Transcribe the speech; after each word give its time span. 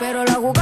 pero 0.00 0.24
la 0.24 0.32
juca 0.36 0.59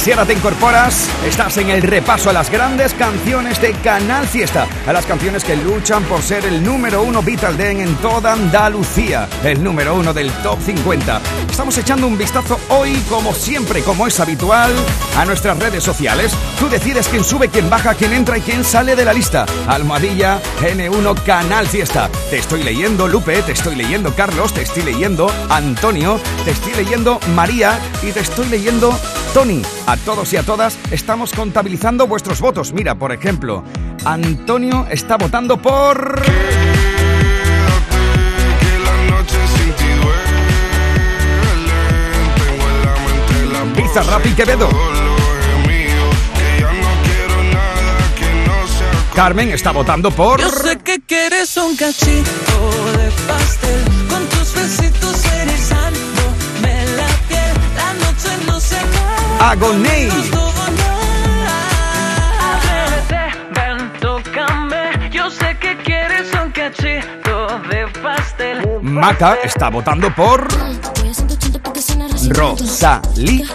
si 0.00 0.10
te 0.10 0.32
incorporas, 0.32 1.08
estás 1.24 1.56
en 1.58 1.70
el 1.70 1.82
repaso 1.82 2.30
a 2.30 2.32
las 2.32 2.50
grandes 2.50 2.94
canciones 2.94 3.60
de 3.60 3.72
Canal 3.74 4.26
Fiesta, 4.26 4.66
a 4.86 4.92
las 4.92 5.06
canciones 5.06 5.44
que 5.44 5.56
luchan 5.56 6.02
por 6.04 6.20
ser 6.20 6.44
el 6.44 6.64
número 6.64 7.02
uno 7.02 7.22
Vital 7.22 7.56
Den 7.56 7.80
en 7.80 7.94
toda 7.96 8.32
Andalucía, 8.32 9.28
el 9.44 9.62
número 9.62 9.94
uno 9.94 10.12
del 10.12 10.30
Top 10.42 10.58
50. 10.60 11.20
Estamos 11.54 11.78
echando 11.78 12.08
un 12.08 12.18
vistazo 12.18 12.58
hoy, 12.68 13.00
como 13.08 13.32
siempre, 13.32 13.80
como 13.82 14.08
es 14.08 14.18
habitual, 14.18 14.72
a 15.16 15.24
nuestras 15.24 15.56
redes 15.56 15.84
sociales. 15.84 16.34
Tú 16.58 16.68
decides 16.68 17.06
quién 17.06 17.22
sube, 17.22 17.48
quién 17.48 17.70
baja, 17.70 17.94
quién 17.94 18.12
entra 18.12 18.36
y 18.36 18.40
quién 18.40 18.64
sale 18.64 18.96
de 18.96 19.04
la 19.04 19.12
lista. 19.12 19.46
Almohadilla 19.68 20.42
N1 20.60 21.22
Canal 21.22 21.68
Fiesta. 21.68 22.10
Te 22.28 22.38
estoy 22.38 22.64
leyendo 22.64 23.06
Lupe, 23.06 23.40
te 23.42 23.52
estoy 23.52 23.76
leyendo 23.76 24.12
Carlos, 24.16 24.52
te 24.52 24.62
estoy 24.62 24.82
leyendo 24.82 25.30
Antonio, 25.48 26.18
te 26.44 26.50
estoy 26.50 26.74
leyendo 26.74 27.20
María 27.36 27.78
y 28.02 28.10
te 28.10 28.18
estoy 28.18 28.48
leyendo 28.48 28.92
Tony. 29.32 29.62
A 29.86 29.96
todos 29.96 30.32
y 30.32 30.36
a 30.36 30.42
todas 30.42 30.76
estamos 30.90 31.32
contabilizando 31.32 32.08
vuestros 32.08 32.40
votos. 32.40 32.72
Mira, 32.72 32.96
por 32.96 33.12
ejemplo, 33.12 33.62
Antonio 34.04 34.88
está 34.90 35.16
votando 35.16 35.56
por... 35.62 36.20
Bizarrap 43.94 44.26
y 44.26 44.34
Quevedo. 44.34 44.68
Carmen 49.14 49.52
está 49.52 49.70
votando 49.70 50.10
por... 50.10 50.40
Yo 50.40 50.48
sé 50.48 50.78
que 50.78 51.00
quieres 51.02 51.56
un 51.56 51.76
cachito 51.76 52.90
de 52.98 53.10
pastel 53.28 53.84
con 54.08 54.26
tus 54.26 54.52
besitos 54.52 55.24
erizando 55.26 56.00
me 56.60 56.86
la 56.96 57.06
piel. 57.28 57.54
La 57.76 57.92
noche 57.94 58.30
no 58.48 58.58
se 58.58 58.76
acaba. 58.76 59.50
Agoney. 59.52 60.08
Atrévete, 62.50 63.38
ven, 63.54 63.92
tócame. 64.00 65.10
Yo 65.12 65.30
sé 65.30 65.56
que 65.60 65.76
quieres 65.84 66.32
un 66.34 66.50
cachito 66.50 67.60
de 67.70 67.86
pastel. 68.02 68.80
Maca 68.82 69.34
está 69.44 69.70
votando 69.70 70.12
por... 70.12 70.48
Rosalía. 72.28 73.46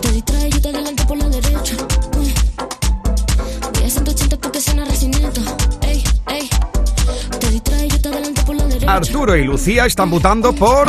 Te 0.00 0.12
distrae, 0.12 0.50
yo 0.50 0.60
te 0.60 0.68
adelanto 0.68 1.06
por 1.06 1.18
la 1.18 1.28
derecha. 1.28 1.74
Voy 2.12 3.84
a 3.84 3.90
180 3.90 4.36
porque 4.36 4.60
suena 4.60 4.84
recinito. 4.84 5.40
Ey, 5.82 6.04
ey. 6.28 6.50
Te 7.40 7.50
distrae, 7.50 7.88
yo 7.88 8.00
te 8.00 8.08
adelanto 8.08 8.44
por 8.44 8.56
la 8.56 8.64
derecha. 8.64 8.92
Arturo 8.92 9.36
y 9.36 9.44
Lucía 9.44 9.86
están 9.86 10.10
votando 10.10 10.52
por... 10.52 10.88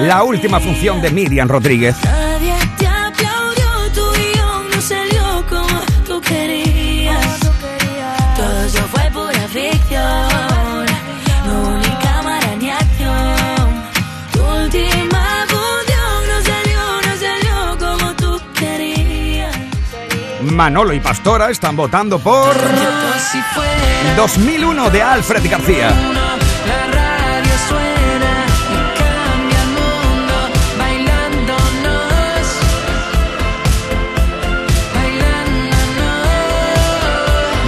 La 0.00 0.22
última 0.24 0.60
función 0.60 1.00
de 1.00 1.10
Miriam 1.10 1.48
Rodríguez. 1.48 1.96
Manolo 20.54 20.92
y 20.92 21.00
Pastora 21.00 21.50
están 21.50 21.76
votando 21.76 22.18
por... 22.18 22.54
Si 23.30 23.40
fuera 23.54 24.14
2001 24.16 24.90
de 24.90 25.02
Alfred 25.02 25.50
García. 25.50 25.90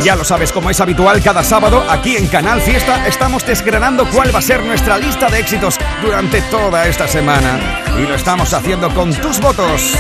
Ya 0.03 0.15
lo 0.15 0.25
sabes, 0.25 0.53
como 0.53 0.71
es 0.71 0.81
habitual, 0.81 1.21
cada 1.21 1.43
sábado 1.43 1.85
aquí 1.91 2.17
en 2.17 2.29
Canal 2.29 2.61
Fiesta 2.61 3.09
estamos 3.09 3.45
desgranando 3.45 4.07
cuál 4.09 4.33
va 4.33 4.39
a 4.39 4.43
ser 4.43 4.63
nuestra 4.63 4.99
lista 4.99 5.29
de 5.29 5.41
éxitos 5.41 5.81
durante 6.01 6.41
toda 6.43 6.87
esta 6.87 7.09
semana. 7.09 7.59
Y 7.99 8.07
lo 8.07 8.15
estamos 8.15 8.55
haciendo 8.55 8.89
con 8.95 9.13
tus 9.15 9.41
votos. 9.41 9.97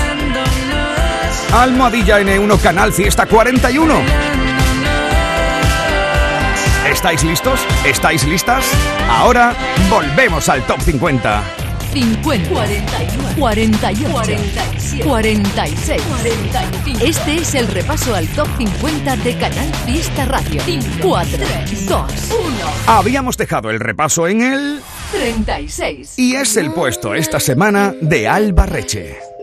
Almohadilla 1.52 2.20
N1 2.20 2.60
Canal 2.60 2.92
Fiesta 2.92 3.26
41. 3.26 3.94
¿Estáis 6.90 7.24
listos? 7.24 7.60
¿Estáis 7.84 8.24
listas? 8.24 8.64
Ahora 9.08 9.54
volvemos 9.90 10.48
al 10.48 10.66
Top 10.66 10.80
50. 10.80 11.42
50, 11.92 12.50
41, 12.50 13.28
48, 13.38 14.10
47, 14.12 15.04
46, 15.04 16.02
45. 16.02 17.04
Este 17.04 17.36
es 17.36 17.54
el 17.54 17.68
repaso 17.68 18.14
al 18.14 18.26
top 18.28 18.48
50 18.58 19.16
de 19.16 19.38
Canal 19.38 19.72
Fiesta 19.86 20.26
Radio. 20.26 20.60
4, 21.00 21.38
2, 21.88 21.88
1, 21.88 22.56
Habíamos 22.86 23.38
dejado 23.38 23.70
el 23.70 23.80
repaso 23.80 24.28
en 24.28 24.42
el... 24.42 24.80
36. 25.12 26.18
Y 26.18 26.34
es 26.34 26.56
el 26.58 26.70
puesto 26.72 27.14
esta 27.14 27.40
semana 27.40 27.94
de 28.02 28.28
Alba 28.28 28.66
Reche. 28.66 29.35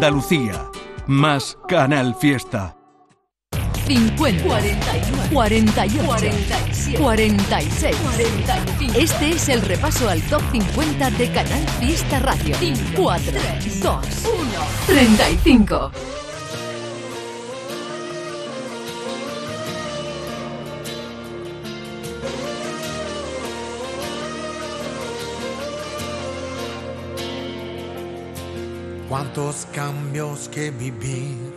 Andalucía. 0.00 0.66
Más 1.06 1.58
Canal 1.68 2.14
Fiesta. 2.14 2.74
50, 3.86 4.42
41, 4.44 5.22
48, 5.30 6.04
47, 6.06 6.98
46, 6.98 7.96
45. 7.96 8.98
Este 8.98 9.28
es 9.28 9.48
el 9.50 9.60
repaso 9.60 10.08
al 10.08 10.22
top 10.22 10.40
50 10.52 11.10
de 11.10 11.30
Canal 11.30 11.68
Fiesta 11.78 12.18
Radio. 12.20 12.56
4, 12.96 13.32
2, 13.82 14.24
1, 14.24 14.50
35. 14.86 15.92
Cuántos 29.10 29.66
cambios 29.74 30.48
que 30.48 30.70
vivir, 30.70 31.52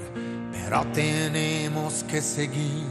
pero 0.52 0.84
tenemos 0.92 2.04
que 2.06 2.20
seguir 2.20 2.84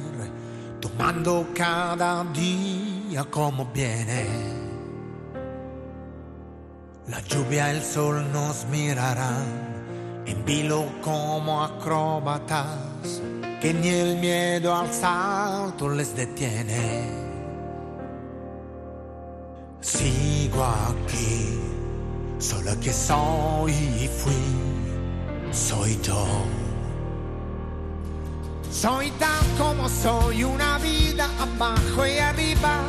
tomando 0.81 1.49
cada 1.53 2.23
día 2.33 3.25
como 3.25 3.67
viene. 3.75 4.25
La 7.09 7.21
lluvia, 7.23 7.73
el 7.73 7.83
sol 7.83 8.25
nos 8.33 8.65
mirarán 8.67 10.23
en 10.27 10.45
vilo 10.45 10.85
como 11.03 11.65
acróbatas, 11.65 13.21
que 13.61 13.75
ni 13.75 13.89
el 13.89 14.19
miedo 14.19 14.77
al 14.77 14.93
salto 14.93 15.89
les 15.89 16.15
detiene. 16.15 17.11
Sigo 19.81 20.63
aquí 20.63 21.72
Solo 22.43 22.73
que 22.81 22.93
soy 22.93 23.71
y 23.73 24.09
fui, 24.09 24.35
soy 25.53 25.97
yo. 26.03 26.27
Soy 28.69 29.13
tal 29.13 29.47
como 29.57 29.89
soy, 29.89 30.43
una 30.43 30.77
vida 30.79 31.29
abajo 31.39 32.05
y 32.05 32.19
arriba. 32.19 32.81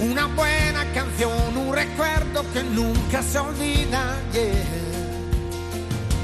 Una 0.00 0.24
buena 0.28 0.90
canción, 0.94 1.54
un 1.54 1.74
recuerdo 1.74 2.50
que 2.54 2.62
nunca 2.62 3.22
se 3.22 3.38
olvida. 3.38 4.16
yeah. 4.32 4.64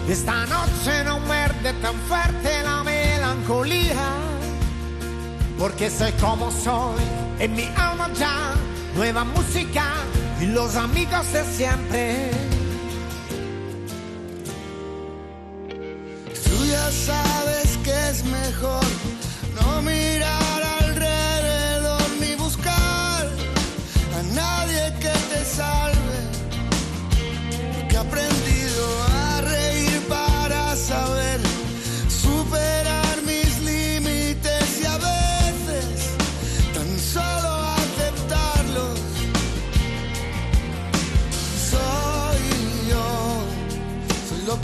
Esta 0.08 0.46
noche 0.46 1.04
no 1.04 1.20
muerde 1.20 1.75
tan 1.82 1.96
fuerte 2.08 2.62
la 2.62 2.82
melancolía, 2.82 4.06
porque 5.58 5.90
soy 5.90 6.12
como 6.12 6.50
soy, 6.50 7.04
en 7.40 7.54
mi 7.54 7.64
alma 7.76 8.11
ya, 8.14 8.54
nueva 8.96 9.25
música 9.25 9.84
y 10.44 10.46
los 10.48 10.76
amigos 10.76 11.32
de 11.32 11.44
siempre. 11.44 12.30
Tú 16.44 16.64
ya 16.66 16.90
sabes 16.90 17.78
que 17.84 18.08
es 18.10 18.24
mejor 18.24 18.84
no 19.60 19.82
mirar 19.82 20.43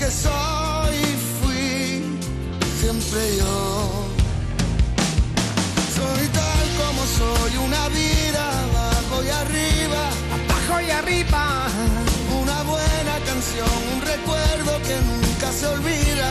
que 0.01 0.11
soy 0.11 0.95
y 0.97 1.13
fui 1.39 2.19
siempre 2.81 3.21
yo. 3.37 4.07
Soy 5.97 6.23
tal 6.39 6.67
como 6.81 7.03
soy, 7.19 7.53
una 7.69 7.85
vida 7.89 8.43
abajo 8.65 9.17
y 9.23 9.31
arriba, 9.43 10.03
Abajo 10.37 10.81
y 10.87 10.91
arriba, 10.91 11.43
una 12.43 12.63
buena 12.63 13.15
canción, 13.29 13.77
un 13.95 14.01
recuerdo 14.15 14.73
que 14.89 14.97
nunca 15.11 15.53
se 15.53 15.67
olvida. 15.67 16.31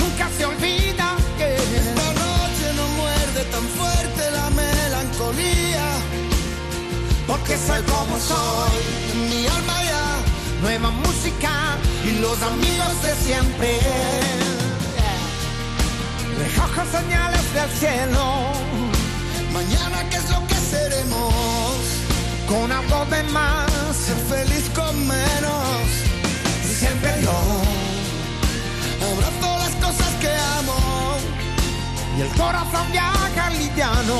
nunca 0.00 0.26
se 0.36 0.44
olvida 0.44 1.06
que 1.38 1.48
Esta 1.56 2.08
noche 2.24 2.66
no 2.78 2.86
muerde 3.00 3.40
tan 3.54 3.66
fuerte 3.78 4.22
la 4.38 4.48
melancolía, 4.62 5.86
porque 7.26 7.54
soy 7.66 7.82
como 7.82 8.16
soy. 8.30 8.78
en 9.12 9.20
mi 9.30 9.46
alma 9.46 9.76
ya. 9.90 10.04
Nueva 10.62 10.90
música 10.90 11.67
y 12.18 12.20
los 12.20 12.42
amigos 12.42 13.02
de 13.02 13.14
siempre. 13.26 13.78
Recojo 16.38 16.82
señales 16.90 17.54
del 17.54 17.70
cielo 17.70 18.52
Mañana 19.52 20.08
qué 20.08 20.16
es 20.16 20.30
lo 20.30 20.46
que 20.46 20.54
seremos, 20.54 21.74
con 22.48 22.70
algo 22.70 23.04
de 23.06 23.22
más. 23.24 23.96
ser 23.96 24.16
feliz 24.34 24.70
con 24.74 24.94
menos. 25.06 25.84
Siempre 26.78 27.10
yo 27.22 27.38
Abrazo 29.12 29.58
las 29.64 29.74
cosas 29.84 30.12
que 30.20 30.30
amo, 30.58 31.16
y 32.16 32.20
el 32.22 32.28
corazón 32.36 32.92
viaja 32.92 33.50
liviano. 33.50 34.18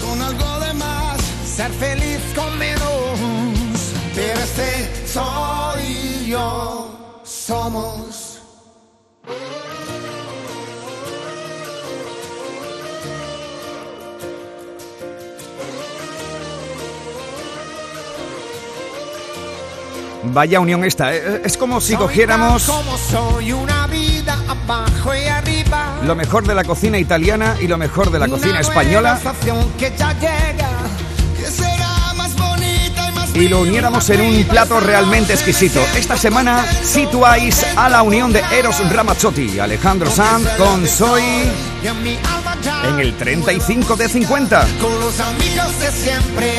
con 0.00 0.22
algo 0.22 0.60
de 0.60 0.72
más. 0.74 1.18
Ser 1.56 1.72
feliz 1.72 2.20
con 2.34 2.58
menos. 2.58 3.18
Pero 4.14 4.40
este 4.40 5.08
soy 5.12 6.26
yo. 6.26 6.95
Somos. 7.46 8.42
Vaya 20.24 20.58
unión 20.58 20.84
esta, 20.84 21.14
¿eh? 21.14 21.42
es 21.44 21.56
como 21.56 21.80
si 21.80 21.94
cogiéramos 21.94 22.68
lo 26.04 26.14
mejor 26.16 26.46
de 26.46 26.54
la 26.54 26.64
cocina 26.64 26.98
italiana 26.98 27.56
y 27.60 27.68
lo 27.68 27.78
mejor 27.78 28.10
de 28.10 28.18
la 28.18 28.28
cocina 28.28 28.58
española. 28.58 29.20
Y 33.36 33.48
lo 33.48 33.60
uniéramos 33.60 34.08
en 34.08 34.22
un 34.22 34.44
plato 34.44 34.80
realmente 34.80 35.34
exquisito. 35.34 35.84
Esta 35.94 36.16
semana 36.16 36.64
situáis 36.82 37.66
a 37.76 37.90
la 37.90 38.02
unión 38.02 38.32
de 38.32 38.42
Eros 38.50 38.78
Ramazzotti, 38.90 39.58
Alejandro 39.58 40.10
Sanz 40.10 40.48
con 40.56 40.86
Soy 40.86 41.22
en 42.88 42.98
el 42.98 43.14
35 43.14 43.94
de 43.96 44.08
50. 44.08 44.66
Con 44.80 45.00
los 45.00 45.20
amigos 45.20 45.80
de 45.80 45.90
siempre, 45.92 46.52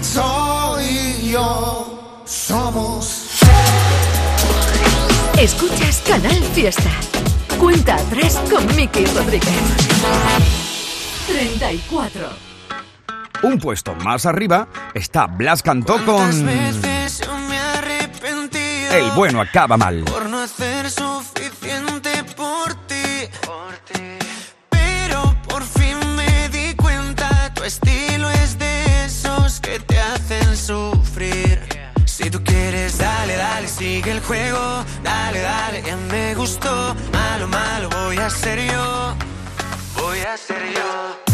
soy 0.00 1.32
yo, 1.32 2.22
somos. 2.24 3.24
Escuchas 5.36 6.02
Canal 6.06 6.40
Fiesta. 6.54 6.90
Cuenta 7.58 7.96
3 8.10 8.34
con 8.48 8.76
Mickey 8.76 9.06
Rodríguez. 9.06 9.50
34. 11.26 12.53
Un 13.44 13.58
puesto 13.58 13.94
más 13.96 14.24
arriba 14.24 14.68
está 14.94 15.26
Blas 15.26 15.62
Cantó 15.62 16.02
con 16.06 16.48
El 18.90 19.10
bueno 19.14 19.42
acaba 19.42 19.76
mal. 19.76 20.02
Por 20.04 20.30
no 20.30 20.38
hacer 20.38 20.90
suficiente 20.90 22.24
por 22.34 22.72
ti. 22.86 23.28
Pero 24.70 25.36
por 25.46 25.62
fin 25.62 25.98
me 26.16 26.48
di 26.48 26.74
cuenta, 26.74 27.52
tu 27.52 27.64
estilo 27.64 28.30
es 28.30 28.58
de 28.58 29.04
esos 29.04 29.60
que 29.60 29.78
te 29.78 30.00
hacen 30.00 30.56
sufrir. 30.56 31.60
Si 32.06 32.30
tú 32.30 32.42
quieres, 32.42 32.96
dale, 32.96 33.36
dale, 33.36 33.68
sigue 33.68 34.10
el 34.10 34.20
juego. 34.20 34.82
Dale, 35.02 35.40
dale, 35.40 35.82
ya 35.82 35.98
me 36.10 36.34
gustó. 36.34 36.96
Malo, 37.12 37.46
malo, 37.48 37.90
voy 37.90 38.16
a 38.16 38.30
ser 38.30 38.58
yo. 38.72 39.14
Voy 40.00 40.20
a 40.20 40.34
ser 40.38 40.62
yo. 40.72 41.33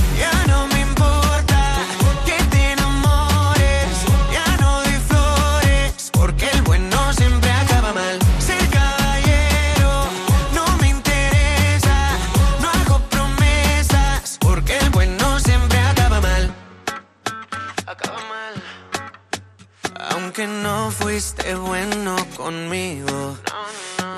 Aunque 20.40 20.62
no 20.62 20.90
fuiste 20.90 21.54
bueno 21.54 22.16
conmigo, 22.35 23.37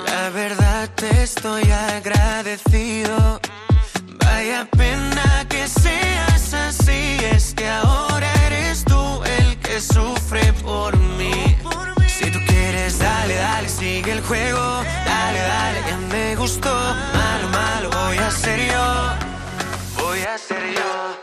la 0.05 0.29
verdad 0.29 0.89
te 0.95 1.23
estoy 1.23 1.69
agradecido. 1.69 3.41
Vaya 4.23 4.65
pena 4.71 5.45
que 5.49 5.67
seas 5.67 6.53
así, 6.53 7.17
es 7.29 7.53
que 7.53 7.67
ahora 7.67 8.31
eres 8.45 8.85
tú 8.85 9.21
el 9.37 9.57
que 9.59 9.81
sufre 9.81 10.53
por 10.63 10.95
mí. 10.95 11.57
Si 12.07 12.31
tú 12.31 12.39
quieres, 12.47 12.99
dale, 12.99 13.35
dale, 13.35 13.67
sigue 13.67 14.13
el 14.13 14.21
juego. 14.21 14.81
Dale, 15.05 15.39
dale, 15.39 15.79
ya 15.89 15.97
me 16.09 16.35
gustó. 16.37 16.73
Malo, 16.73 17.49
malo, 17.49 17.89
voy 18.05 18.17
a 18.17 18.31
ser 18.31 18.71
yo. 18.71 20.01
Voy 20.01 20.21
a 20.21 20.37
ser 20.37 20.73
yo. 20.73 21.22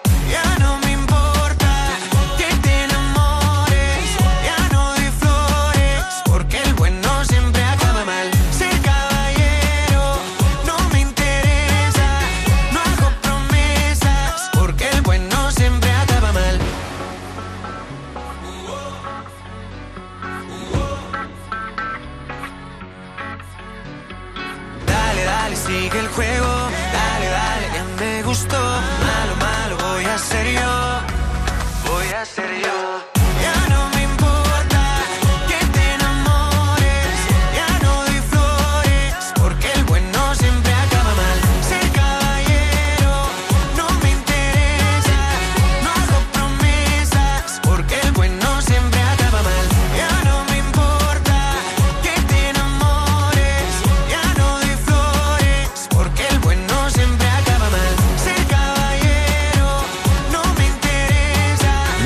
Juego. 26.15 26.53
Dale, 26.93 27.27
dale, 27.39 27.67
ya 27.75 27.85
me 27.99 28.23
gustó. 28.23 28.57
Malo, 28.57 29.35
malo, 29.37 29.77
voy 29.89 30.05
a 30.05 30.19
ser 30.19 30.47
yo. 30.53 31.91
Voy 31.91 32.09
a 32.13 32.25
ser 32.25 32.51
yo. 32.63 33.00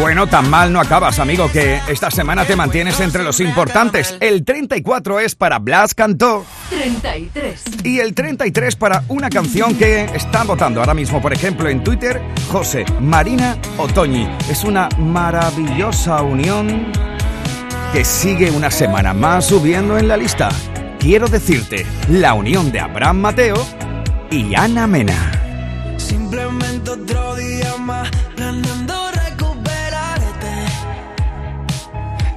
Bueno, 0.04 0.26
tan 0.26 0.50
mal 0.50 0.70
no 0.70 0.80
acabas, 0.80 1.18
amigo, 1.18 1.50
que 1.50 1.80
esta 1.88 2.10
semana 2.10 2.44
te 2.44 2.56
mantienes 2.56 3.00
entre 3.00 3.24
los 3.24 3.40
importantes. 3.40 4.14
El 4.20 4.44
34 4.44 5.18
es 5.18 5.34
para 5.34 5.58
Blas 5.58 5.94
Cantó 5.94 6.44
33. 6.68 7.62
y 7.84 8.00
el 8.00 8.12
33 8.12 8.76
para 8.76 9.02
una 9.08 9.30
canción 9.30 9.74
que 9.78 10.04
está 10.14 10.44
votando 10.44 10.80
ahora 10.80 10.92
mismo, 10.92 11.22
por 11.22 11.32
ejemplo, 11.32 11.70
en 11.70 11.82
Twitter, 11.82 12.20
José 12.52 12.84
Marina 13.00 13.56
Otoñi. 13.78 14.28
Es 14.50 14.62
una 14.64 14.90
maravillosa 14.98 16.20
unión 16.20 16.92
que 17.94 18.04
sigue 18.04 18.50
una 18.50 18.70
semana 18.70 19.14
más 19.14 19.46
subiendo 19.46 19.96
en 19.96 20.06
la 20.06 20.18
lista. 20.18 20.50
Quiero 20.98 21.28
decirte, 21.28 21.86
la 22.10 22.34
unión 22.34 22.70
de 22.70 22.80
Abraham 22.80 23.20
Mateo 23.20 23.66
y 24.30 24.54
Ana 24.54 24.86
Mena. 24.86 25.96
Simplemente 25.96 26.90
otro 26.90 27.36
día 27.36 27.74
más 27.78 28.10
planeando 28.36 29.13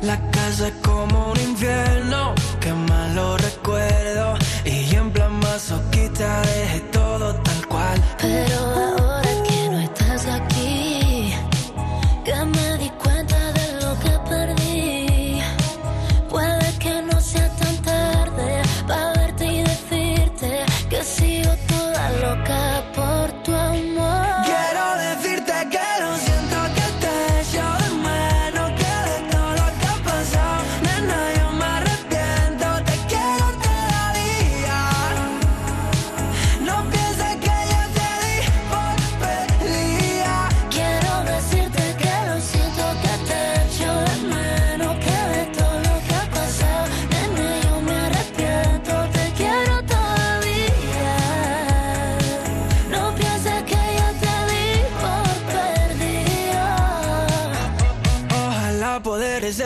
La 0.01 0.19
casa 0.31 0.67
es 0.67 0.73
como 0.83 1.31
un 1.31 1.39
infierno, 1.39 2.35
que 2.59 2.71
malo 2.71 3.37
recuerdo. 3.37 4.35
Y 4.63 4.95
en 4.95 5.11
plan 5.11 5.33
masoquista 5.39 6.41
dejé 6.41 6.79
todo 6.91 7.33
tal 7.35 7.67
cual. 7.67 8.03
Pero 8.19 8.96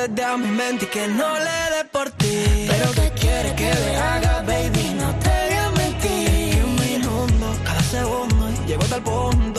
poder 0.01 0.15
de 0.15 0.24
a 0.24 0.38
mi 0.38 0.48
mente 0.48 0.86
y 0.86 0.88
que 0.88 1.08
no 1.08 1.34
le 1.36 1.75
dé 1.75 1.86
por 1.91 2.10
ti. 2.12 2.67
Pero 2.67 2.91
¿qué 2.93 3.12
quieres 3.20 3.53
que 3.53 3.74
le 3.74 3.96
haga, 3.98 4.41
baby? 4.43 4.96
No 5.00 5.13
te 5.20 5.29
voy 5.29 5.58
a 5.58 5.70
mentir. 5.72 6.63
Un 6.63 6.75
minuto, 6.75 7.46
cada 7.63 7.84
segundo 7.84 8.50
y 8.50 8.67
Llego 8.67 8.84
el 8.96 9.03
punto 9.03 9.50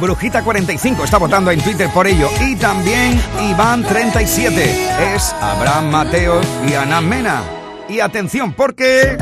Brujita45 0.00 1.04
está 1.04 1.18
votando 1.18 1.50
en 1.50 1.60
Twitter 1.60 1.88
por 1.90 2.06
ello. 2.06 2.28
Y 2.40 2.56
también 2.56 3.20
Iván37. 3.38 5.14
Es 5.14 5.34
Abraham 5.40 5.90
Mateo 5.90 6.40
y 6.66 6.74
Ana 6.74 7.00
Mena. 7.00 7.42
Y 7.88 8.00
atención, 8.00 8.52
porque 8.52 9.16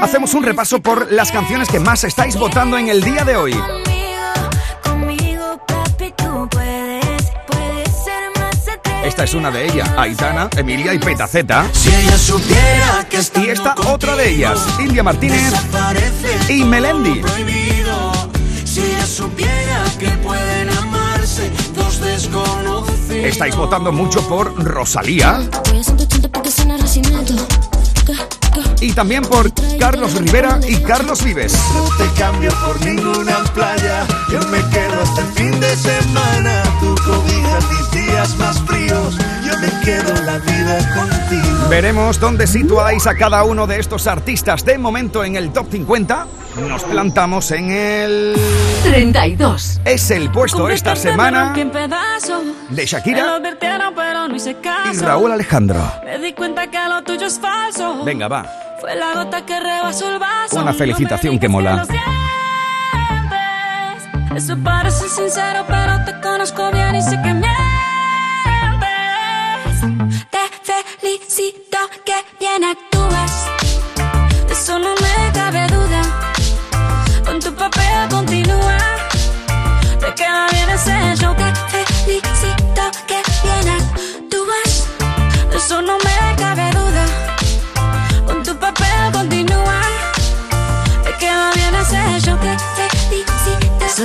hacemos 0.00 0.34
un 0.34 0.44
repaso 0.44 0.80
por 0.80 1.10
las 1.10 1.32
canciones 1.32 1.68
que 1.68 1.80
más 1.80 2.04
estáis 2.04 2.36
votando 2.36 2.78
en 2.78 2.88
el 2.88 3.02
día 3.02 3.24
de 3.24 3.34
hoy. 3.34 3.52
Conmigo, 3.52 4.22
conmigo, 4.84 5.60
papi, 5.66 6.12
tú 6.16 6.48
puedes, 6.48 7.32
puedes 7.48 7.88
ser 8.04 8.30
más 8.38 8.68
atrevido. 8.68 9.04
Esta 9.04 9.24
es 9.24 9.34
una 9.34 9.50
de 9.50 9.66
ellas, 9.66 9.90
Aitana, 9.96 10.48
Emilia 10.56 10.94
y 10.94 11.00
Petaceta. 11.00 11.66
Si 11.72 11.92
ella 11.92 12.16
supiera 12.16 13.04
que 13.10 13.16
está 13.16 13.40
Y 13.40 13.48
esta 13.48 13.74
otra 13.88 14.14
de 14.14 14.30
ellas, 14.30 14.64
India 14.78 15.02
Martínez 15.02 15.52
y 16.48 16.62
Melendi. 16.62 17.20
Estáis 23.24 23.56
votando 23.56 23.90
mucho 23.90 24.26
por 24.28 24.54
Rosalía 24.62 25.40
Voy 25.70 25.78
a 25.78 25.82
180 25.82 26.28
porque 26.28 26.50
suena 26.50 26.76
Resinito. 26.76 27.34
¿Qué? 28.06 28.12
¿Qué? 28.52 28.86
y 28.86 28.92
también 28.92 29.22
por 29.22 29.50
Carlos 29.78 30.14
Rivera 30.14 30.60
y 30.68 30.76
Carlos 30.76 31.24
Vives. 31.24 31.58
No 31.74 31.88
te 31.96 32.20
cambio 32.20 32.52
por 32.64 32.84
ninguna 32.84 33.42
playa. 33.54 34.06
Yo 34.30 34.40
me 34.48 34.58
quedo 34.68 35.02
hasta 35.02 35.22
el 35.22 35.26
fin 35.32 35.58
de 35.58 35.74
semana. 35.74 36.62
Tu 36.80 36.94
cobija 36.96 37.58
mis 37.70 37.90
días 38.06 38.36
más 38.36 38.60
fríos. 38.62 39.16
Yo 39.44 39.58
me 39.58 39.80
quedo 39.84 40.14
la 40.22 40.38
vida 40.38 40.94
contigo. 40.94 41.68
Veremos 41.70 42.20
dónde 42.20 42.46
situáis 42.46 43.06
a 43.06 43.14
cada 43.14 43.42
uno 43.44 43.66
de 43.66 43.80
estos 43.80 44.06
artistas 44.06 44.64
de 44.64 44.76
momento 44.78 45.24
en 45.24 45.36
el 45.36 45.50
top 45.50 45.66
50. 45.70 46.26
Nos 46.68 46.84
plantamos 46.84 47.50
en 47.50 47.70
el... 47.70 48.36
32. 48.84 49.80
Es 49.84 50.10
el 50.10 50.30
puesto 50.30 50.68
esta 50.68 50.94
semana 50.94 51.52
En 51.56 51.70
pedazos. 51.70 52.42
De 52.74 52.86
Shakira 52.86 53.40
pero 53.94 54.28
no 54.28 54.34
hice 54.36 54.54
caso. 54.56 54.92
y 54.92 54.98
Raúl 54.98 55.32
Alejandro. 55.32 55.80
Me 56.04 56.18
di 56.18 56.32
cuenta 56.32 56.66
que 56.68 56.78
lo 56.88 57.02
tuyo 57.02 57.26
es 57.26 57.38
falso. 57.38 58.04
Venga, 58.04 58.28
va. 58.28 58.44
Fue 58.80 58.94
la 58.96 59.14
gota 59.14 59.44
que 59.46 59.58
rebasó 59.60 60.10
el 60.12 60.18
vaso. 60.18 60.56
Una 60.60 60.72
felicitación 60.72 61.34
No 61.34 61.40
que 61.40 61.48
mola. 61.48 61.84
sientes. 61.84 62.00
Eso 64.36 64.56
parece 64.62 65.08
sincero, 65.08 65.64
pero 65.68 66.04
te 66.04 66.20
conozco 66.20 66.70
bien 66.72 66.96
y 66.96 67.02
sé 67.02 67.10
que 67.22 67.32
mientes. 67.32 67.50
Te 70.30 70.38
felicito 71.00 71.78
que 72.04 72.14
bien 72.40 72.64
actúas. 72.64 73.46
De 74.48 74.52
eso 74.52 74.78
no 74.78 74.90
me 74.94 75.32
cabe 75.32 75.66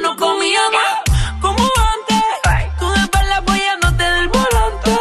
no 0.00 0.16
comíamos. 0.16 0.82
Como 1.40 1.62
antes, 1.62 2.76
tú 2.78 2.88
después 2.90 3.28
la 3.28 3.36
apoyándote 3.36 4.04
del 4.04 4.28
volante. 4.28 4.98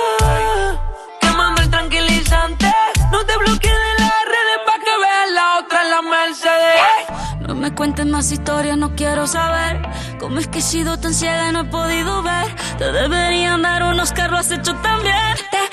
Quemando 1.21 1.62
el 1.62 1.69
tranquilizante. 1.69 2.71
No 3.12 3.25
te 3.25 3.38
bloquees 3.38 3.73
de 3.73 4.03
las 4.03 4.25
redes 4.34 4.60
pa' 4.65 4.79
que 4.84 4.97
veas 5.01 5.32
la 5.32 5.60
otra 5.60 5.82
en 5.84 5.89
la 5.89 6.01
Mercedes. 6.01 7.47
No 7.47 7.56
me 7.56 7.73
cuentes 7.73 8.06
más 8.06 8.32
historias, 8.32 8.77
no 8.77 8.95
quiero 8.95 9.27
saber 9.27 9.82
cómo 10.19 10.39
es 10.39 10.47
que 10.47 10.60
he 10.60 10.62
sido 10.62 10.97
tan 10.99 11.13
ciega 11.13 11.51
no 11.51 11.62
he 11.62 11.65
podido 11.65 12.23
ver. 12.23 12.56
Te 12.77 12.91
deberían 12.91 13.62
dar 13.62 13.84
unos 13.84 14.12
carros 14.12 14.39
has 14.39 14.51
hecho 14.51 14.75
también. 14.77 15.38
Te 15.51 15.63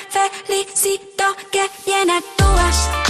felicito 0.47 1.25
que 1.51 1.71
bien 1.87 2.11
actúas. 2.11 3.10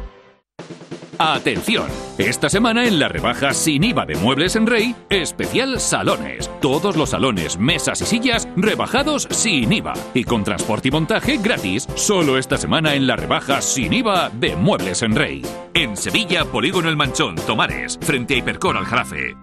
Atención, 1.23 1.85
esta 2.17 2.49
semana 2.49 2.87
en 2.87 2.97
la 2.97 3.07
rebaja 3.07 3.53
sin 3.53 3.83
IVA 3.83 4.07
de 4.07 4.15
Muebles 4.15 4.55
en 4.55 4.65
Rey, 4.65 4.95
especial 5.11 5.79
salones. 5.79 6.49
Todos 6.61 6.95
los 6.95 7.11
salones, 7.11 7.59
mesas 7.59 8.01
y 8.01 8.05
sillas 8.07 8.47
rebajados 8.55 9.27
sin 9.29 9.71
IVA 9.71 9.93
y 10.15 10.23
con 10.23 10.43
transporte 10.43 10.87
y 10.87 10.91
montaje 10.91 11.37
gratis. 11.37 11.87
Solo 11.93 12.39
esta 12.39 12.57
semana 12.57 12.95
en 12.95 13.05
la 13.05 13.17
rebaja 13.17 13.61
sin 13.61 13.93
IVA 13.93 14.31
de 14.31 14.55
Muebles 14.55 15.03
en 15.03 15.15
Rey. 15.15 15.43
En 15.75 15.95
Sevilla, 15.95 16.43
Polígono 16.43 16.89
El 16.89 16.97
Manchón, 16.97 17.35
Tomares, 17.35 17.99
frente 18.01 18.33
a 18.33 18.37
Hipercor 18.37 18.75
al 18.75 18.85
Jarafe. 18.85 19.35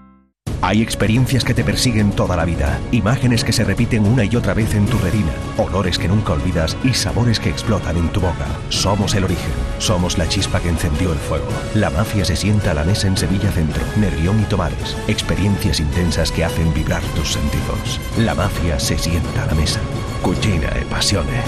Hay 0.61 0.83
experiencias 0.83 1.45
que 1.45 1.55
te 1.55 1.63
persiguen 1.63 2.11
toda 2.11 2.35
la 2.35 2.45
vida, 2.45 2.81
imágenes 2.91 3.45
que 3.45 3.53
se 3.53 3.63
repiten 3.63 4.05
una 4.05 4.25
y 4.25 4.35
otra 4.35 4.55
vez 4.55 4.75
en 4.75 4.87
tu 4.87 4.99
retina, 4.99 5.33
olores 5.57 6.01
que 6.01 6.09
nunca 6.09 6.33
olvidas 6.33 6.77
y 6.83 6.93
sabores 6.95 7.39
que 7.39 7.49
explotan 7.49 7.97
en 7.97 8.09
tu 8.09 8.21
boca. 8.21 8.47
Somos 8.69 9.15
el 9.15 9.23
origen, 9.23 9.53
somos 9.79 10.19
la 10.19 10.29
chispa 10.29 10.61
que 10.61 10.69
encendió 10.69 11.13
el 11.13 11.19
fuego. 11.19 11.49
La 11.75 11.91
mafia 11.91 12.25
se 12.25 12.37
sienta 12.37 12.73
a 12.73 12.75
la 12.75 12.85
mesa 12.85 13.07
en 13.07 13.17
Sevilla 13.17 13.51
Centro, 13.53 13.83
Nervión 13.97 14.41
y 14.41 14.45
Tomares. 14.45 14.97
Experiencias 15.09 15.81
intensas 15.81 16.31
que 16.33 16.45
hacen 16.45 16.73
vibrar 16.75 17.03
tus 17.15 17.33
sentidos. 17.33 18.01
La 18.19 18.35
mafia 18.35 18.79
se 18.79 18.99
sienta 18.99 19.45
a 19.45 19.47
la 19.47 19.55
mesa. 19.55 19.81
Cucina 20.23 20.69
e 20.77 20.85
pasione. 20.85 21.43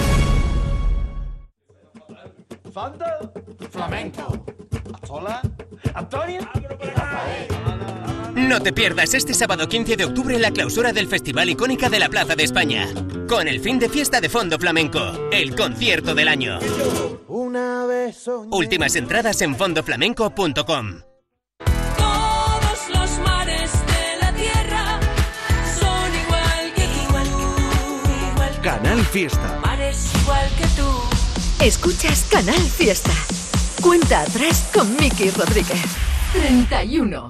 Fanta, 2.73 3.19
flamenco. 3.69 4.45
Hola, 5.09 5.41
Antonio. 5.93 6.39
No 8.35 8.61
te 8.61 8.73
pierdas 8.73 9.13
este 9.13 9.33
sábado 9.33 9.67
15 9.67 9.95
de 9.97 10.05
octubre 10.05 10.39
la 10.39 10.51
clausura 10.51 10.93
del 10.93 11.07
Festival 11.07 11.49
Icónica 11.49 11.89
de 11.89 11.99
la 11.99 12.09
Plaza 12.09 12.35
de 12.35 12.43
España. 12.43 12.87
Con 13.27 13.47
el 13.47 13.59
fin 13.59 13.79
de 13.79 13.89
fiesta 13.89 14.19
de 14.19 14.29
Fondo 14.29 14.57
Flamenco, 14.57 14.99
el 15.31 15.55
concierto 15.55 16.15
del 16.15 16.27
año. 16.27 16.59
Últimas 18.51 18.95
entradas 18.95 19.41
en 19.41 19.55
fondoflamenco.com. 19.55 21.01
Todos 21.97 22.89
los 22.93 23.19
mares 23.25 23.71
de 23.71 24.19
la 24.21 24.33
tierra 24.33 24.99
son 25.79 26.11
igual 26.25 26.73
que 26.75 26.87
tú. 26.87 28.31
Igual 28.33 28.51
que 28.55 28.61
Canal 28.61 29.05
Fiesta. 29.05 29.59
mares 29.63 30.11
igual 30.21 30.49
que 30.57 30.65
tú. 30.81 31.63
Escuchas 31.65 32.27
Canal 32.31 32.59
Fiesta. 32.59 33.11
Cuenta 33.81 34.21
atrás 34.21 34.69
con 34.73 34.95
Miki 34.97 35.29
Rodríguez. 35.31 35.81
31. 36.33 37.29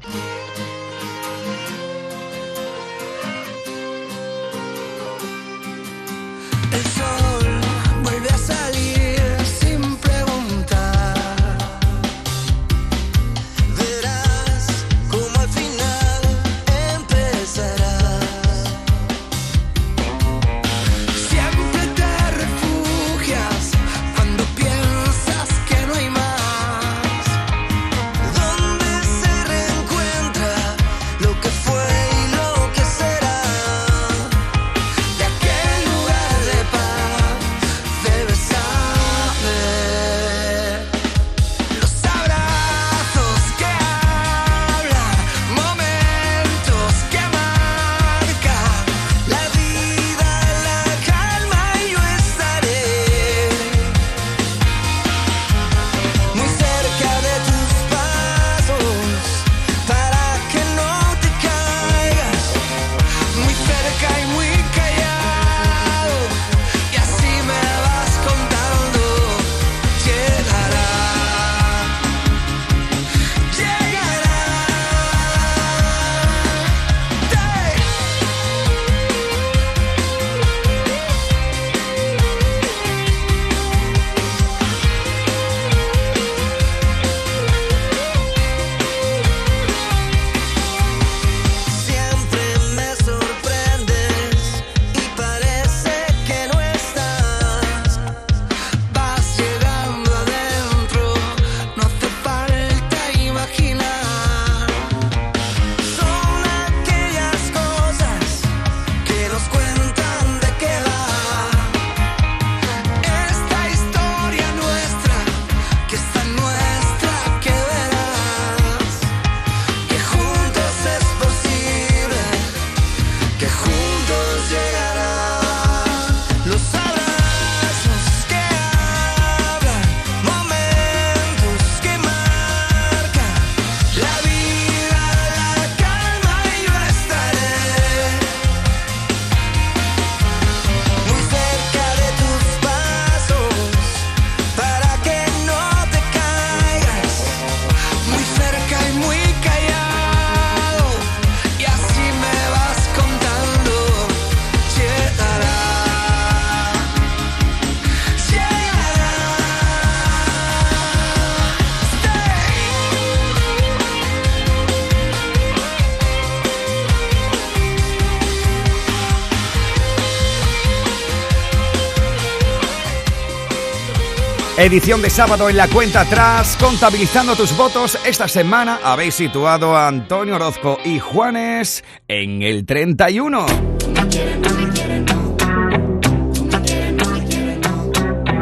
Edición 174.72 175.02
de 175.02 175.10
sábado 175.10 175.50
en 175.50 175.58
la 175.58 175.68
cuenta 175.68 176.00
atrás, 176.00 176.56
contabilizando 176.58 177.36
tus 177.36 177.58
votos. 177.58 178.00
Esta 178.06 178.30
semana 178.30 178.80
habéis 178.82 179.16
situado 179.16 179.76
a 179.76 179.90
Antonio 179.90 180.36
Orozco 180.38 180.78
y 180.86 180.98
Juanes 180.98 181.84
en 182.08 182.42
el 182.42 182.66
31. 182.66 183.46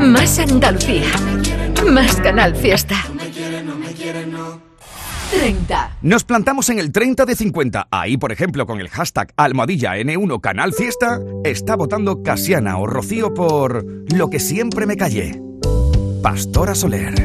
Más 0.01 0.37
Andalucía. 0.37 1.07
Más 1.89 2.21
Canal 2.21 2.55
Fiesta. 2.55 3.03
30. 5.31 5.97
Nos 6.03 6.23
plantamos 6.25 6.69
en 6.69 6.77
el 6.77 6.91
30 6.91 7.25
de 7.25 7.35
50. 7.35 7.87
Ahí, 7.89 8.17
por 8.17 8.31
ejemplo, 8.31 8.67
con 8.67 8.79
el 8.79 8.89
hashtag 8.89 9.33
almohadilla 9.35 9.97
N1 9.97 10.41
Canal 10.41 10.73
Fiesta, 10.73 11.19
está 11.43 11.75
votando 11.75 12.21
Casiana 12.21 12.77
o 12.77 12.85
Rocío 12.85 13.33
por 13.33 13.83
Lo 14.13 14.29
que 14.29 14.39
siempre 14.39 14.85
me 14.85 14.95
callé. 14.95 15.48
Pastora 16.21 16.75
Soler. 16.75 17.15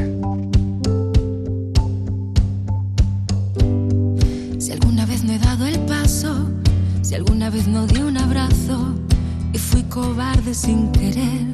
Si 4.57 4.71
alguna 4.71 5.05
vez 5.05 5.23
no 5.23 5.33
he 5.33 5.39
dado 5.39 5.65
el 5.67 5.79
paso, 5.79 6.49
si 7.01 7.13
alguna 7.15 7.49
vez 7.49 7.67
no 7.67 7.85
di 7.87 8.01
un 8.01 8.17
abrazo 8.17 8.95
y 9.51 9.57
fui 9.57 9.83
cobarde 9.83 10.53
sin 10.53 10.91
querer. 10.93 11.45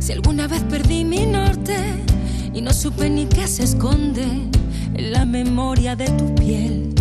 Si 0.00 0.12
alguna 0.12 0.48
vez 0.48 0.62
perdí 0.64 1.04
mi 1.04 1.24
norte 1.24 1.76
y 2.52 2.60
no 2.60 2.72
supe 2.72 3.08
ni 3.10 3.26
qué 3.26 3.46
se 3.46 3.62
esconde 3.62 4.24
en 4.94 5.12
la 5.12 5.24
memoria 5.24 5.94
de 5.94 6.06
tu 6.06 6.34
piel. 6.34 6.94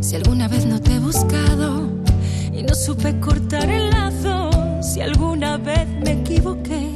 Si 0.00 0.14
alguna 0.14 0.46
vez 0.46 0.64
no 0.66 0.80
te 0.80 0.94
he 0.94 0.98
buscado 1.00 1.88
y 2.52 2.62
no 2.62 2.74
supe 2.74 3.18
cortar 3.20 3.68
el 3.68 3.90
lazo, 3.90 4.37
si 4.88 5.02
alguna 5.02 5.58
vez 5.58 5.86
me 6.02 6.12
equivoqué. 6.12 6.94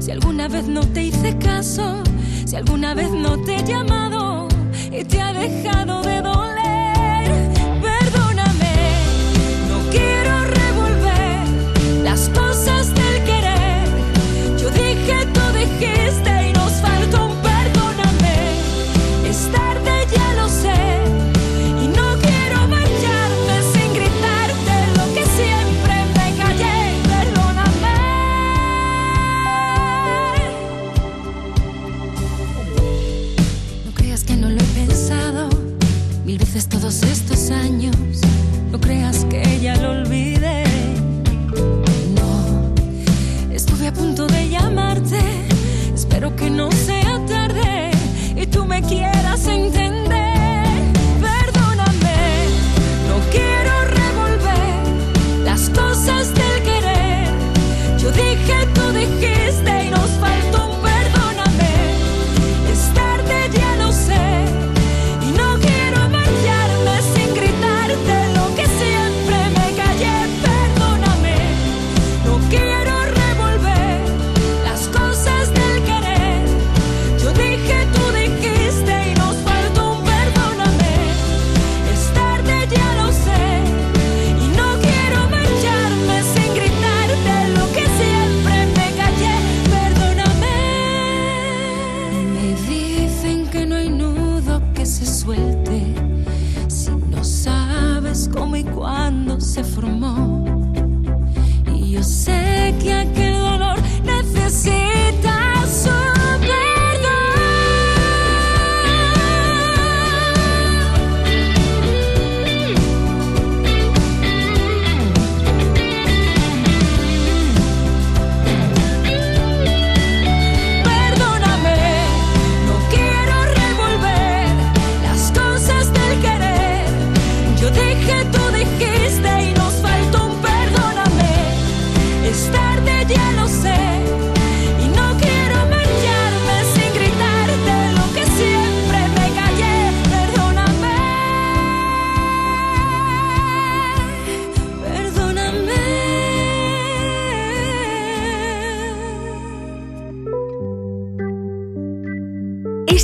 Si 0.00 0.10
alguna 0.10 0.48
vez 0.48 0.66
no 0.66 0.80
te 0.80 1.04
hice 1.04 1.38
caso, 1.38 2.02
si 2.44 2.56
alguna 2.56 2.92
vez 2.94 3.10
no 3.12 3.40
te 3.44 3.56
he 3.56 3.64
llamado 3.64 4.48
y 4.90 5.04
te 5.04 5.20
ha 5.20 5.32
dejado 5.32 6.02
de 6.02 6.22
doler, 6.22 6.55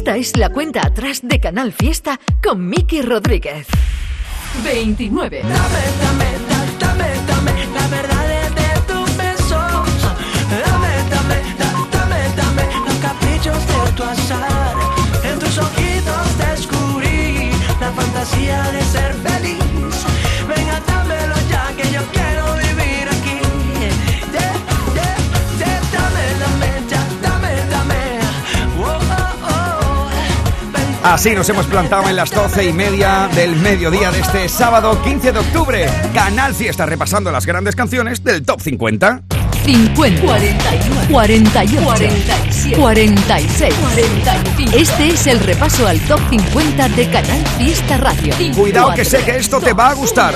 Esta 0.02 0.16
es 0.16 0.36
la 0.36 0.48
cuenta 0.48 0.84
atrás 0.84 1.20
de 1.22 1.38
Canal 1.38 1.72
Fiesta 1.72 2.18
con 2.42 2.68
Miki 2.68 3.02
Rodríguez. 3.02 3.68
29. 4.64 5.42
Dame, 5.42 7.04
dame 7.28 7.52
la 7.72 7.86
verdad 7.86 8.50
de 8.50 8.80
tu 8.92 9.04
beso. 9.16 9.60
Dame, 10.66 10.88
dame, 11.08 11.36
da- 11.56 11.86
dame, 11.92 12.20
dame 12.36 12.64
los 12.84 12.96
caprichos 12.96 13.56
de 13.64 13.92
tu 13.94 14.02
azar. 14.02 14.74
En 15.22 15.38
tus 15.38 15.56
ojitos 15.58 16.38
descubrí 16.50 17.52
la 17.80 17.92
fantasía 17.92 18.60
de 18.72 18.82
ser 18.82 19.14
feliz. 19.14 19.62
Así 31.12 31.34
nos 31.34 31.46
hemos 31.50 31.66
plantado 31.66 32.08
en 32.08 32.16
las 32.16 32.30
doce 32.30 32.64
y 32.64 32.72
media 32.72 33.28
del 33.34 33.54
mediodía 33.56 34.10
de 34.10 34.20
este 34.20 34.48
sábado 34.48 35.02
15 35.02 35.32
de 35.32 35.38
octubre. 35.40 35.86
Canal 36.14 36.54
Fiesta 36.54 36.86
repasando 36.86 37.30
las 37.30 37.44
grandes 37.44 37.76
canciones 37.76 38.24
del 38.24 38.42
Top 38.42 38.62
50. 38.62 39.20
50, 39.62 40.22
41, 40.22 41.00
48, 41.10 41.82
47, 41.84 42.80
46, 42.80 43.74
45. 43.74 44.72
Este 44.74 45.08
es 45.08 45.26
el 45.26 45.40
repaso 45.40 45.86
al 45.86 46.00
top 46.00 46.18
50 46.30 46.88
de 46.88 47.10
Canal 47.10 47.46
Fiesta 47.58 47.98
Radio. 47.98 48.34
Cuidado 48.56 48.94
que 48.94 49.04
sé 49.04 49.22
que 49.22 49.36
esto 49.36 49.60
te 49.60 49.74
va 49.74 49.90
a 49.90 49.94
gustar. 49.94 50.32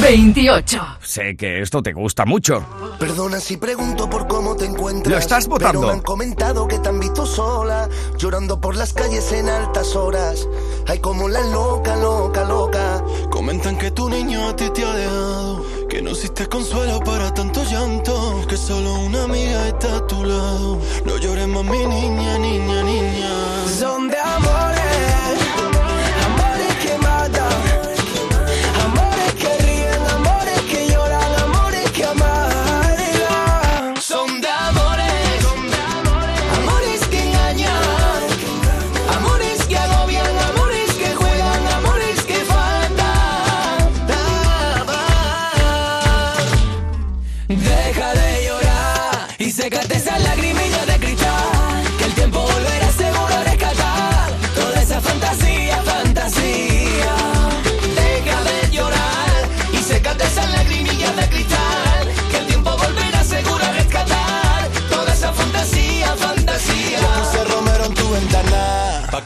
28. 0.00 0.98
Sé 1.02 1.36
que 1.36 1.60
esto 1.60 1.82
te 1.82 1.92
gusta 1.92 2.24
mucho. 2.24 2.64
Perdona 2.98 3.40
si 3.40 3.56
pregunto 3.56 4.08
por 4.08 4.26
cómo 4.26 4.56
te 4.56 4.64
encuentras. 4.64 5.12
Lo 5.12 5.18
estás 5.18 5.46
votando. 5.46 5.80
Pero 5.80 5.92
me 5.92 5.98
han 5.98 6.02
comentado 6.02 6.66
que 6.66 6.78
te 6.78 6.88
han 6.88 7.00
visto 7.00 7.26
sola, 7.26 7.88
llorando 8.16 8.60
por 8.60 8.76
las 8.76 8.92
calles 8.92 9.30
en 9.32 9.48
altas 9.48 9.94
horas. 9.96 10.48
Ay, 10.86 10.98
como 11.00 11.28
la 11.28 11.40
loca, 11.46 11.96
loca, 11.96 12.44
loca. 12.44 13.04
Comentan 13.30 13.76
que 13.76 13.90
tu 13.90 14.08
niño 14.08 14.48
a 14.48 14.56
ti 14.56 14.70
te 14.70 14.84
ha 14.84 14.92
dejado, 14.92 15.64
que 15.88 16.02
no 16.02 16.10
existe 16.10 16.46
consuelo 16.46 17.00
para 17.00 17.32
tanto 17.34 17.62
llanto, 17.64 18.44
que 18.48 18.56
solo 18.56 18.94
una 18.94 19.24
amiga 19.24 19.68
está 19.68 19.96
a 19.96 20.06
tu 20.06 20.24
lado. 20.24 20.78
No 21.04 21.16
llores 21.18 21.48
más, 21.48 21.64
mi 21.64 21.86
niña, 21.86 22.38
niña, 22.38 22.82
niña. 22.82 23.68
Son 23.78 24.08
de 24.08 24.18
amores, 24.18 24.71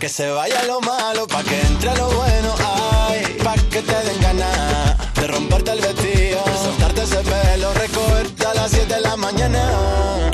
que 0.07 0.13
se 0.13 0.31
vaya 0.31 0.63
lo 0.69 0.81
malo, 0.83 1.27
pa' 1.27 1.43
que 1.43 1.61
entre 1.63 1.93
lo 1.97 2.09
bueno, 2.09 2.55
ay, 3.09 3.39
pa' 3.43 3.55
que 3.55 3.83
te 3.83 3.97
den 4.07 4.21
ganas 4.21 5.15
de 5.15 5.27
romperte 5.27 5.73
el 5.73 5.81
vestido, 5.81 6.45
soltarte 6.63 7.03
ese 7.03 7.23
pelo, 7.25 7.75
recogerte 7.75 8.47
a 8.47 8.55
las 8.55 8.71
7 8.71 8.95
de 8.95 9.01
la 9.01 9.17
mañana. 9.17 10.26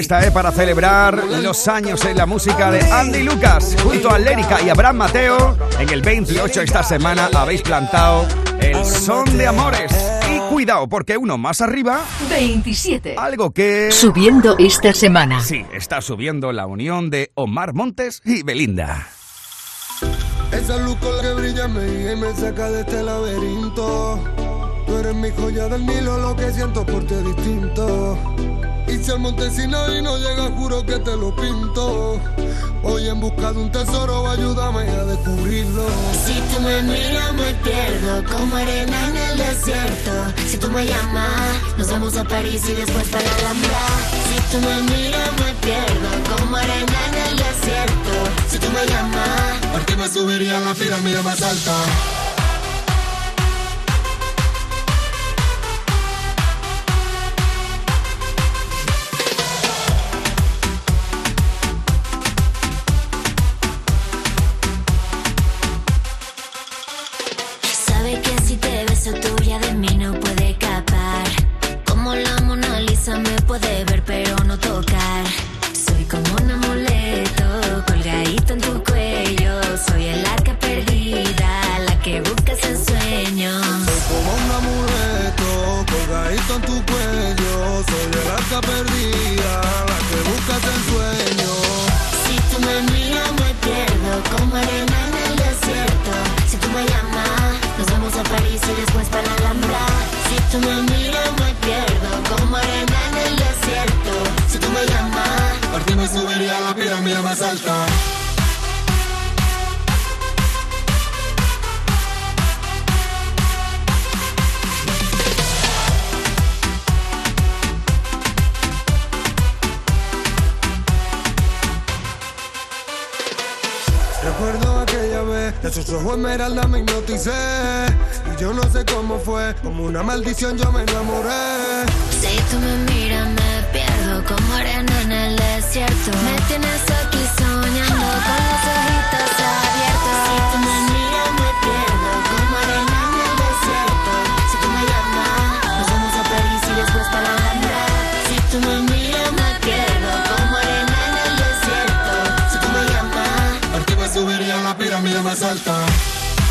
Esta, 0.00 0.26
¿eh? 0.26 0.30
Para 0.30 0.50
celebrar 0.50 1.22
los 1.42 1.68
años 1.68 2.02
en 2.06 2.16
la 2.16 2.24
música 2.24 2.70
de 2.70 2.80
Andy 2.90 3.22
Lucas 3.22 3.76
junto 3.82 4.10
a 4.10 4.18
Lérica 4.18 4.58
y 4.62 4.70
Abraham 4.70 4.96
Mateo. 4.96 5.58
En 5.78 5.90
el 5.90 6.00
28 6.00 6.62
esta 6.62 6.82
semana 6.82 7.28
habéis 7.34 7.60
plantado 7.60 8.26
el 8.60 8.82
son 8.86 9.36
de 9.36 9.46
amores. 9.46 9.92
Y 10.30 10.38
cuidado, 10.50 10.88
porque 10.88 11.18
uno 11.18 11.36
más 11.36 11.60
arriba. 11.60 12.00
27. 12.30 13.16
Algo 13.18 13.50
que. 13.50 13.92
Subiendo 13.92 14.56
esta 14.58 14.94
semana. 14.94 15.40
Sí, 15.40 15.66
está 15.74 16.00
subiendo 16.00 16.50
la 16.52 16.66
unión 16.66 17.10
de 17.10 17.30
Omar 17.34 17.74
Montes 17.74 18.22
y 18.24 18.42
Belinda. 18.42 19.06
Esa 20.50 20.78
luz 20.78 20.96
con 20.96 21.14
la 21.14 21.22
que 21.22 21.34
brilla 21.34 21.68
me 21.68 21.84
guía 21.84 22.12
y 22.14 22.16
me 22.16 22.34
saca 22.34 22.70
de 22.70 22.80
este 22.80 23.02
laberinto. 23.02 24.18
Tú 24.86 24.96
eres 24.96 25.14
mi 25.14 25.30
joya 25.30 25.68
del 25.68 25.84
Nilo, 25.84 26.18
lo 26.18 26.34
que 26.34 26.50
siento 26.52 26.86
por 26.86 27.04
ti 27.06 27.14
es 27.14 27.36
distinto. 27.36 28.29
Si 29.02 29.10
el 29.10 29.18
Montesino 29.18 29.96
y 29.96 30.02
no 30.02 30.18
llega, 30.18 30.50
juro 30.56 30.84
que 30.84 30.98
te 30.98 31.16
lo 31.16 31.34
pinto. 31.34 32.20
Voy 32.82 33.08
en 33.08 33.18
busca 33.18 33.52
de 33.52 33.58
un 33.58 33.72
tesoro, 33.72 34.28
ayúdame 34.28 34.80
a 34.80 35.04
descubrirlo. 35.04 35.86
Si 36.26 36.34
tú 36.52 36.60
me 36.60 36.82
miras 36.82 37.32
me 37.32 37.54
pierdo 37.64 38.24
como 38.30 38.56
arena 38.56 39.08
en 39.08 39.16
el 39.16 39.38
desierto. 39.38 40.10
Si 40.46 40.58
tú 40.58 40.70
me 40.70 40.84
llamas, 40.84 41.78
nos 41.78 41.90
vamos 41.90 42.16
a 42.16 42.24
París 42.24 42.62
y 42.68 42.72
después 42.72 43.08
para 43.08 43.24
la 43.24 43.36
Alhambra. 43.36 43.80
Si 44.28 44.52
tú 44.52 44.66
me 44.66 44.82
miras 44.82 45.32
me 45.32 45.54
pierdo 45.66 46.36
como 46.36 46.56
arena 46.56 46.98
en 47.08 47.14
el 47.14 47.36
desierto. 47.36 48.12
Si 48.50 48.58
tú 48.58 48.66
me 48.70 48.86
llamas, 48.86 49.66
por 49.72 49.80
ti 49.86 49.96
me 49.96 50.08
subiría 50.08 50.58
a 50.58 50.60
la 50.60 50.74
pirámide 50.74 51.22
más 51.22 51.40
alta. 51.40 52.19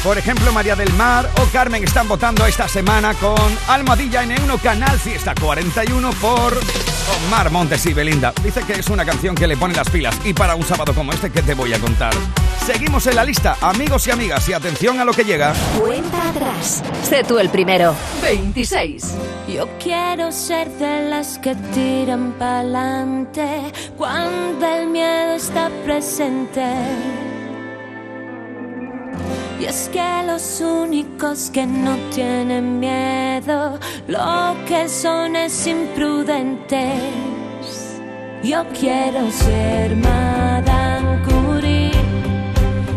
Por 0.03 0.17
ejemplo, 0.17 0.51
María 0.51 0.75
del 0.75 0.91
Mar 0.93 1.29
o 1.39 1.45
Carmen 1.51 1.83
están 1.83 2.07
votando 2.07 2.45
esta 2.45 2.67
semana 2.67 3.13
con 3.13 3.37
Almohadilla 3.67 4.23
N1 4.23 4.59
Canal 4.61 4.97
Fiesta 4.97 5.35
41 5.39 6.09
por 6.13 6.57
Omar 7.27 7.51
Montes 7.51 7.85
y 7.85 7.93
Belinda. 7.93 8.33
Dice 8.41 8.63
que 8.63 8.73
es 8.73 8.89
una 8.89 9.05
canción 9.05 9.35
que 9.35 9.45
le 9.45 9.57
pone 9.57 9.75
las 9.75 9.89
pilas 9.89 10.15
y 10.23 10.33
para 10.33 10.55
un 10.55 10.63
sábado 10.63 10.95
como 10.95 11.11
este 11.11 11.29
que 11.29 11.43
te 11.43 11.53
voy 11.53 11.73
a 11.73 11.79
contar. 11.79 12.13
Seguimos 12.65 13.05
en 13.07 13.17
la 13.17 13.25
lista, 13.25 13.57
amigos 13.61 14.07
y 14.07 14.11
amigas, 14.11 14.47
y 14.49 14.53
atención 14.53 14.99
a 14.99 15.05
lo 15.05 15.11
que 15.11 15.23
llega. 15.23 15.53
Cuenta 15.77 16.29
atrás. 16.29 16.83
Sé 17.03 17.23
tú 17.23 17.37
el 17.37 17.49
primero. 17.49 17.93
26. 18.21 19.15
Yo 19.47 19.67
quiero 19.77 20.31
ser 20.31 20.69
de 20.69 21.09
las 21.09 21.37
que 21.39 21.55
tiran 21.73 22.33
pa'lante 22.39 23.71
cuando 23.97 24.65
el 24.65 24.87
miedo 24.87 25.33
está 25.33 25.69
presente. 25.83 27.28
Y 29.59 29.65
es 29.65 29.89
que 29.91 30.23
los 30.25 30.61
únicos 30.61 31.49
que 31.49 31.65
no 31.65 31.97
tienen 32.15 32.79
miedo, 32.79 33.77
lo 34.07 34.55
que 34.65 34.87
son 34.87 35.35
es 35.35 35.67
imprudentes. 35.67 37.19
Yo 38.41 38.65
quiero 38.79 39.29
ser 39.29 39.97
Madame 39.97 41.21
Curie 41.25 41.91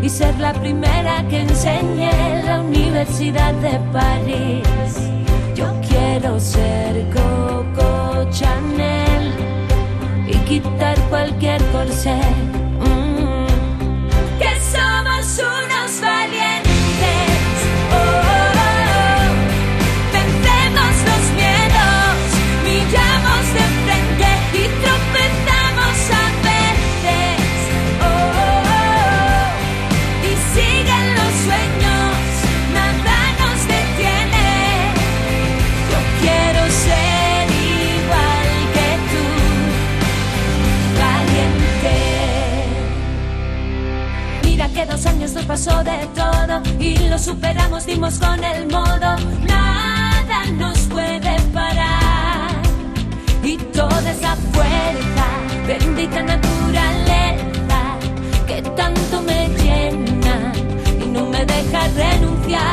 y 0.00 0.08
ser 0.08 0.38
la 0.38 0.52
primera 0.52 1.26
que 1.28 1.40
enseñe 1.40 2.08
en 2.08 2.46
la 2.46 2.60
Universidad 2.60 3.54
de 3.54 3.80
París. 3.92 5.10
Yo 5.56 5.66
quiero 5.88 6.38
ser 6.38 7.04
Coco 7.12 8.30
Chanel 8.30 9.32
y 10.28 10.36
quitar 10.46 10.96
cualquier 11.10 11.60
corsé. 11.72 12.20
Mm. 12.78 13.46
Que 14.38 14.60
somos 14.60 15.38
unos 15.40 15.71
Años 45.06 45.32
nos 45.32 45.44
pasó 45.46 45.82
de 45.82 46.06
todo 46.14 46.62
y 46.78 46.96
lo 47.08 47.18
superamos, 47.18 47.86
dimos 47.86 48.18
con 48.18 48.42
el 48.44 48.66
modo. 48.68 49.16
Nada 49.46 50.46
nos 50.52 50.78
puede 50.80 51.40
parar 51.52 52.50
y 53.42 53.56
toda 53.56 54.10
esa 54.10 54.36
fuerza, 54.52 55.26
bendita 55.66 56.22
naturaleza 56.22 57.98
que 58.46 58.62
tanto 58.76 59.22
me 59.22 59.48
llena 59.48 60.52
y 61.00 61.06
no 61.06 61.26
me 61.26 61.44
deja 61.44 61.88
renunciar. 61.88 62.71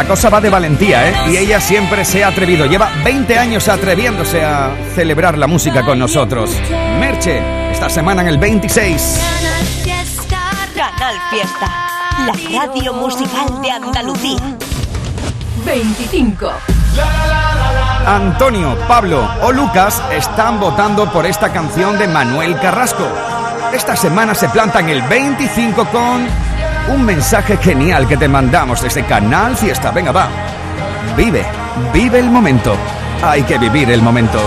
La 0.00 0.08
cosa 0.08 0.30
va 0.30 0.40
de 0.40 0.48
valentía, 0.48 1.10
¿eh? 1.10 1.14
Y 1.28 1.36
ella 1.36 1.60
siempre 1.60 2.06
se 2.06 2.24
ha 2.24 2.28
atrevido. 2.28 2.64
Lleva 2.64 2.88
20 3.04 3.38
años 3.38 3.68
atreviéndose 3.68 4.42
a 4.42 4.70
celebrar 4.94 5.36
la 5.36 5.46
música 5.46 5.84
con 5.84 5.98
nosotros. 5.98 6.50
Merche, 6.98 7.70
esta 7.70 7.90
semana 7.90 8.22
en 8.22 8.28
el 8.28 8.38
26. 8.38 9.20
Canal 10.26 11.16
Fiesta, 11.28 11.66
la 12.24 12.60
radio 12.62 12.94
musical 12.94 13.60
de 13.60 13.70
Andalucía. 13.70 14.56
25. 15.66 16.50
Antonio, 18.06 18.78
Pablo 18.88 19.28
o 19.42 19.52
Lucas 19.52 20.02
están 20.12 20.60
votando 20.60 21.12
por 21.12 21.26
esta 21.26 21.52
canción 21.52 21.98
de 21.98 22.08
Manuel 22.08 22.58
Carrasco. 22.58 23.06
Esta 23.74 23.94
semana 23.96 24.34
se 24.34 24.48
planta 24.48 24.80
en 24.80 24.88
el 24.88 25.02
25 25.02 25.84
con 25.88 26.26
un 26.90 27.04
mensaje 27.04 27.56
genial 27.56 28.06
que 28.08 28.16
te 28.16 28.28
mandamos 28.28 28.82
desde 28.82 29.04
Canal 29.04 29.56
Fiesta. 29.56 29.90
Venga, 29.90 30.12
va. 30.12 30.28
Vive, 31.16 31.44
vive 31.92 32.18
el 32.18 32.30
momento. 32.30 32.74
Hay 33.22 33.42
que 33.42 33.58
vivir 33.58 33.90
el 33.90 34.02
momento. 34.02 34.38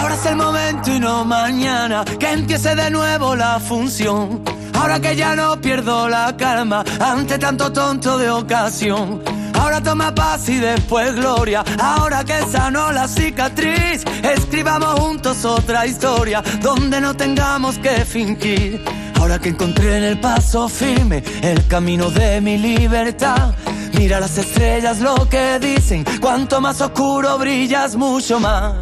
Ahora 0.00 0.14
es 0.14 0.26
el 0.26 0.36
momento 0.36 0.90
y 0.90 0.98
no 0.98 1.24
mañana 1.24 2.04
que 2.04 2.32
empiece 2.32 2.74
de 2.74 2.90
nuevo 2.90 3.36
la 3.36 3.60
función. 3.60 4.42
Ahora 4.74 5.00
que 5.00 5.14
ya 5.14 5.36
no 5.36 5.60
pierdo 5.60 6.08
la 6.08 6.36
calma 6.36 6.84
ante 7.00 7.38
tanto 7.38 7.72
tonto 7.72 8.18
de 8.18 8.30
ocasión. 8.30 9.22
Ahora 9.54 9.82
toma 9.82 10.14
paz 10.14 10.48
y 10.48 10.56
después 10.56 11.14
gloria. 11.14 11.64
Ahora 11.80 12.24
que 12.24 12.40
sanó 12.50 12.92
la 12.92 13.06
cicatriz, 13.08 14.04
escribamos 14.22 14.98
juntos 15.00 15.44
otra 15.44 15.86
historia 15.86 16.42
donde 16.60 17.00
no 17.00 17.14
tengamos 17.14 17.78
que 17.78 18.04
fingir. 18.04 18.84
Ahora 19.18 19.38
que 19.38 19.48
encontré 19.50 19.98
en 19.98 20.04
el 20.04 20.20
paso 20.20 20.68
firme 20.68 21.22
el 21.42 21.66
camino 21.66 22.10
de 22.10 22.40
mi 22.40 22.56
libertad. 22.56 23.54
Mira 23.94 24.20
las 24.20 24.38
estrellas 24.38 25.00
lo 25.00 25.28
que 25.28 25.58
dicen, 25.58 26.04
cuanto 26.20 26.60
más 26.60 26.80
oscuro 26.80 27.36
brillas, 27.36 27.96
mucho 27.96 28.38
más. 28.38 28.74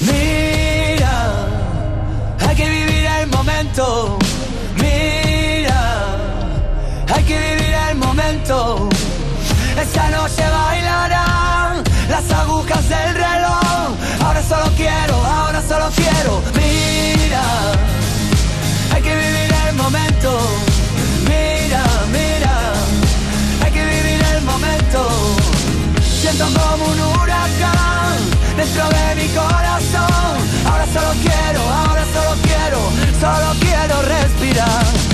Mira, 0.00 1.46
hay 2.46 2.56
que 2.56 2.68
vivir 2.68 3.06
el 3.20 3.26
momento. 3.28 4.18
Mira, 4.76 6.06
hay 7.12 7.24
que 7.24 7.38
vivir 7.38 7.74
el 7.90 7.96
momento. 7.98 8.88
Esta 9.80 10.10
noche 10.10 10.42
bailarán 10.48 11.82
las 12.08 12.30
agujas 12.30 12.88
del 12.88 13.14
reloj. 13.14 13.96
Ahora 14.24 14.42
solo 14.42 14.70
quiero, 14.76 15.16
ahora 15.26 15.60
solo 15.60 15.90
quiero. 15.94 16.53
Mira, 20.24 21.84
mira, 22.10 22.72
hay 23.62 23.70
que 23.70 23.84
vivir 23.84 24.24
el 24.34 24.42
momento. 24.42 25.36
Siento 26.00 26.46
como 26.46 26.86
un 26.86 26.98
huracán 26.98 28.16
dentro 28.56 28.88
de 28.88 29.14
mi 29.16 29.28
corazón. 29.34 30.38
Ahora 30.64 30.86
solo 30.86 31.12
quiero, 31.20 31.60
ahora 31.60 32.04
solo 32.14 32.36
quiero, 32.42 32.78
solo 33.20 33.54
quiero 33.60 34.00
respirar. 34.00 35.13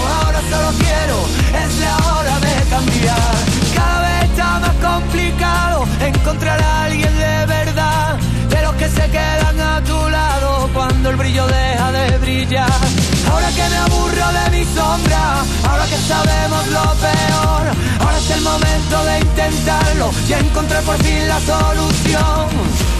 brillo 11.21 11.45
deja 11.47 11.91
de 11.91 12.17
brillar. 12.17 12.81
Ahora 13.29 13.49
que 13.49 13.69
me 13.69 13.77
aburro 13.77 14.27
de 14.39 14.57
mi 14.57 14.63
sombra, 14.65 15.43
ahora 15.69 15.85
que 15.85 15.97
sabemos 15.97 16.67
lo 16.67 16.83
peor, 17.05 17.63
ahora 17.99 18.17
es 18.17 18.29
el 18.31 18.41
momento 18.41 19.05
de 19.05 19.19
intentarlo 19.19 20.11
y 20.27 20.33
encontrar 20.33 20.83
por 20.83 20.97
fin 20.97 21.27
la. 21.27 21.39
Solución. 21.41 22.90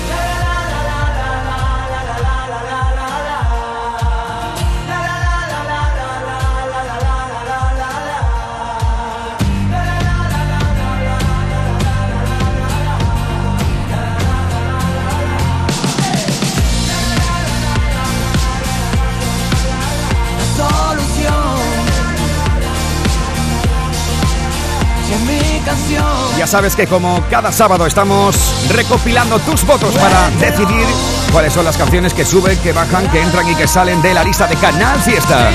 Canción. 25.61 26.05
Ya 26.37 26.47
sabes 26.47 26.75
que 26.75 26.87
como 26.87 27.23
cada 27.29 27.51
sábado 27.51 27.85
estamos 27.85 28.67
recopilando 28.69 29.39
tus 29.39 29.65
votos 29.65 29.93
para 29.95 30.29
decidir 30.39 30.85
cuáles 31.31 31.53
son 31.53 31.65
las 31.65 31.77
canciones 31.77 32.13
que 32.13 32.25
suben, 32.25 32.57
que 32.59 32.73
bajan, 32.73 33.09
que 33.09 33.21
entran 33.21 33.47
y 33.49 33.55
que 33.55 33.67
salen 33.67 34.01
de 34.01 34.13
la 34.13 34.23
lista 34.23 34.47
de 34.47 34.55
Canal 34.55 34.99
Fiesta. 35.01 35.49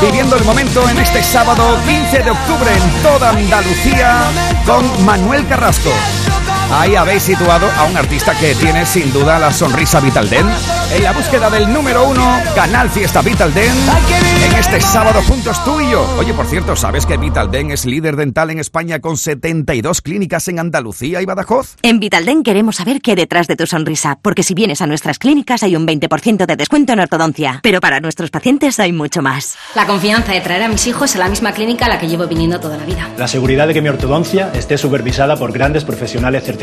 Viviendo 0.00 0.36
el 0.36 0.44
momento 0.44 0.88
en 0.88 0.98
este 0.98 1.22
sábado 1.22 1.76
15 1.86 2.22
de 2.22 2.30
octubre 2.30 2.70
en 2.72 3.02
toda 3.02 3.30
Andalucía 3.30 4.20
con 4.64 5.04
Manuel 5.04 5.46
Carrasco. 5.48 5.90
Ahí 6.70 6.94
habéis 6.96 7.22
situado 7.22 7.66
a 7.78 7.84
un 7.84 7.96
artista 7.96 8.38
que 8.38 8.54
tiene 8.54 8.84
sin 8.84 9.10
duda 9.10 9.38
la 9.38 9.50
sonrisa 9.52 10.00
Vitalden. 10.00 10.46
En 10.94 11.02
la 11.02 11.12
búsqueda 11.12 11.48
del 11.48 11.72
número 11.72 12.06
uno, 12.06 12.40
Canal 12.54 12.90
Fiesta 12.90 13.22
Vitalden. 13.22 13.72
En 14.44 14.54
este 14.54 14.78
sábado 14.82 15.22
juntos 15.22 15.64
tú 15.64 15.80
y 15.80 15.90
yo. 15.90 16.02
Oye, 16.18 16.34
por 16.34 16.44
cierto, 16.46 16.76
¿sabes 16.76 17.06
que 17.06 17.16
Vitalden 17.16 17.70
es 17.70 17.86
líder 17.86 18.16
dental 18.16 18.50
en 18.50 18.58
España 18.58 19.00
con 19.00 19.16
72 19.16 20.02
clínicas 20.02 20.46
en 20.48 20.58
Andalucía 20.58 21.22
y 21.22 21.24
Badajoz? 21.24 21.76
En 21.80 22.00
Vitalden 22.00 22.42
queremos 22.42 22.76
saber 22.76 23.00
qué 23.00 23.12
hay 23.12 23.16
detrás 23.16 23.46
de 23.46 23.56
tu 23.56 23.66
sonrisa, 23.66 24.18
porque 24.20 24.42
si 24.42 24.52
vienes 24.52 24.82
a 24.82 24.86
nuestras 24.86 25.18
clínicas 25.18 25.62
hay 25.62 25.74
un 25.74 25.86
20% 25.86 26.44
de 26.44 26.56
descuento 26.56 26.92
en 26.92 27.00
ortodoncia, 27.00 27.60
pero 27.62 27.80
para 27.80 28.00
nuestros 28.00 28.30
pacientes 28.30 28.78
hay 28.78 28.92
mucho 28.92 29.22
más. 29.22 29.56
La 29.74 29.86
confianza 29.86 30.32
de 30.32 30.42
traer 30.42 30.64
a 30.64 30.68
mis 30.68 30.86
hijos 30.86 31.16
a 31.16 31.18
la 31.18 31.30
misma 31.30 31.52
clínica 31.52 31.86
a 31.86 31.88
la 31.88 31.98
que 31.98 32.08
llevo 32.08 32.26
viniendo 32.26 32.60
toda 32.60 32.76
la 32.76 32.84
vida. 32.84 33.08
La 33.16 33.26
seguridad 33.26 33.66
de 33.66 33.72
que 33.72 33.80
mi 33.80 33.88
ortodoncia 33.88 34.50
esté 34.52 34.76
supervisada 34.76 35.36
por 35.36 35.50
grandes 35.50 35.84
profesionales 35.84 36.44
certificados. 36.44 36.57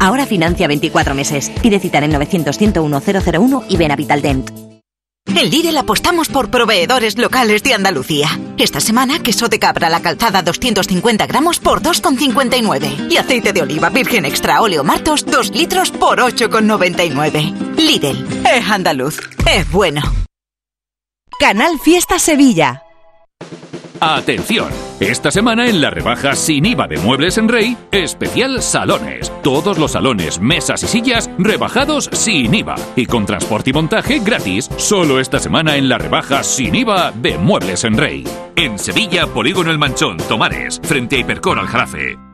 Ahora 0.00 0.26
financia 0.26 0.68
24 0.68 1.14
meses. 1.14 1.50
Pide 1.62 1.80
cita 1.80 1.98
en 1.98 2.04
el 2.04 2.12
900 2.12 2.56
101 2.56 3.02
001 3.02 3.64
y 3.68 3.76
ven 3.76 3.90
a 3.90 3.96
Vitaldent. 3.96 4.50
En 5.26 5.50
Lidl 5.50 5.76
apostamos 5.76 6.28
por 6.28 6.50
proveedores 6.50 7.18
locales 7.18 7.62
de 7.62 7.74
Andalucía. 7.74 8.38
Esta 8.58 8.80
semana, 8.80 9.22
queso 9.22 9.48
de 9.48 9.58
cabra 9.58 9.88
la 9.88 10.00
calzada 10.00 10.42
250 10.42 11.26
gramos 11.26 11.58
por 11.58 11.82
2,59. 11.82 13.10
Y 13.10 13.16
aceite 13.16 13.52
de 13.52 13.62
oliva 13.62 13.88
virgen 13.88 14.26
extra 14.26 14.60
óleo 14.60 14.84
martos 14.84 15.24
2 15.24 15.50
litros 15.52 15.90
por 15.90 16.20
8,99. 16.20 17.76
Lidl, 17.76 18.46
es 18.46 18.70
andaluz, 18.70 19.18
es 19.50 19.70
bueno. 19.70 20.02
Canal 21.40 21.80
Fiesta 21.80 22.18
Sevilla. 22.18 22.83
Atención, 24.00 24.68
esta 25.00 25.30
semana 25.30 25.68
en 25.68 25.80
la 25.80 25.88
rebaja 25.90 26.34
sin 26.34 26.66
IVA 26.66 26.88
de 26.88 26.98
Muebles 26.98 27.38
en 27.38 27.48
Rey, 27.48 27.76
especial 27.92 28.60
salones. 28.60 29.32
Todos 29.42 29.78
los 29.78 29.92
salones, 29.92 30.40
mesas 30.40 30.82
y 30.82 30.88
sillas 30.88 31.30
rebajados 31.38 32.10
sin 32.12 32.54
IVA 32.54 32.74
y 32.96 33.06
con 33.06 33.24
transporte 33.24 33.70
y 33.70 33.72
montaje 33.72 34.18
gratis. 34.18 34.68
Solo 34.76 35.20
esta 35.20 35.38
semana 35.38 35.76
en 35.76 35.88
la 35.88 35.98
rebaja 35.98 36.42
sin 36.42 36.74
IVA 36.74 37.12
de 37.12 37.38
Muebles 37.38 37.84
en 37.84 37.96
Rey. 37.96 38.24
En 38.56 38.78
Sevilla, 38.78 39.26
Polígono 39.26 39.70
El 39.70 39.78
Manchón, 39.78 40.16
Tomares, 40.16 40.80
frente 40.82 41.16
a 41.16 41.18
Hipercor 41.20 41.58
al 41.58 41.66
Jarafe. 41.66 42.33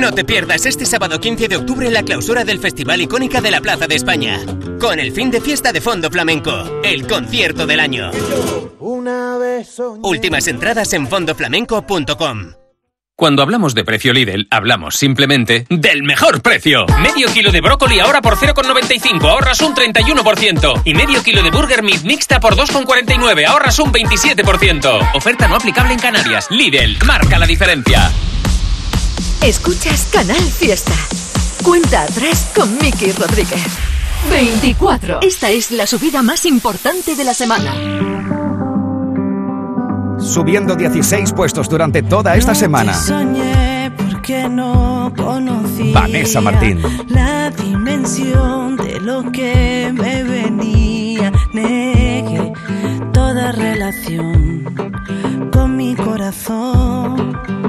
No 0.00 0.10
te 0.12 0.24
pierdas 0.24 0.64
este 0.64 0.86
sábado 0.86 1.20
15 1.20 1.48
de 1.48 1.56
octubre 1.56 1.90
la 1.90 2.02
clausura 2.02 2.44
del 2.44 2.58
Festival 2.58 3.00
Icónica 3.02 3.40
de 3.40 3.50
la 3.50 3.60
Plaza 3.60 3.86
de 3.86 3.94
España. 3.94 4.40
Con 4.80 4.98
el 4.98 5.12
fin 5.12 5.30
de 5.30 5.40
fiesta 5.40 5.72
de 5.72 5.80
fondo 5.80 6.10
flamenco, 6.10 6.80
el 6.82 7.06
concierto 7.06 7.66
del 7.66 7.78
año. 7.78 8.10
Una 8.80 9.36
vez. 9.36 9.78
Últimas 10.02 10.46
entradas 10.48 10.92
en 10.94 11.06
fondoflamenco.com. 11.06 12.52
Cuando 13.14 13.42
hablamos 13.42 13.74
de 13.74 13.84
precio 13.84 14.14
Lidl, 14.14 14.48
hablamos 14.50 14.96
simplemente 14.96 15.66
del 15.68 16.02
mejor 16.02 16.40
precio. 16.40 16.86
Medio 17.02 17.28
kilo 17.28 17.52
de 17.52 17.60
brócoli 17.60 18.00
ahora 18.00 18.22
por 18.22 18.36
0,95, 18.36 19.28
ahorras 19.28 19.60
un 19.60 19.74
31%. 19.74 20.82
Y 20.86 20.94
medio 20.94 21.22
kilo 21.22 21.42
de 21.42 21.50
burger 21.50 21.82
meat 21.82 22.02
mixta 22.02 22.40
por 22.40 22.56
2,49, 22.56 23.46
ahorras 23.46 23.78
un 23.78 23.92
27%. 23.92 25.10
Oferta 25.14 25.46
no 25.46 25.56
aplicable 25.56 25.92
en 25.92 26.00
Canarias. 26.00 26.48
Lidl, 26.50 26.96
marca 27.04 27.38
la 27.38 27.46
diferencia. 27.46 28.10
Escuchas 29.44 30.08
Canal 30.12 30.36
Fiesta. 30.36 30.92
Cuenta 31.64 32.02
atrás 32.02 32.48
con 32.54 32.78
Miki 32.78 33.10
Rodríguez. 33.10 33.66
24. 34.30 35.18
Esta 35.20 35.50
es 35.50 35.72
la 35.72 35.88
subida 35.88 36.22
más 36.22 36.46
importante 36.46 37.16
de 37.16 37.24
la 37.24 37.34
semana. 37.34 37.74
Subiendo 40.20 40.76
16 40.76 41.32
puestos 41.32 41.68
durante 41.68 42.04
toda 42.04 42.36
esta 42.36 42.54
semana. 42.54 42.94
Soñé 42.94 43.90
porque 43.96 44.48
no 44.48 45.12
conocía 45.16 45.92
Vanessa 45.92 46.40
Martín. 46.40 46.80
la 47.08 47.50
dimensión 47.50 48.76
de 48.76 49.00
lo 49.00 49.32
que 49.32 49.90
me 49.92 50.22
venía. 50.22 51.32
Negué 51.52 52.52
toda 53.12 53.50
relación 53.50 54.72
con 55.52 55.76
mi 55.76 55.96
corazón. 55.96 57.61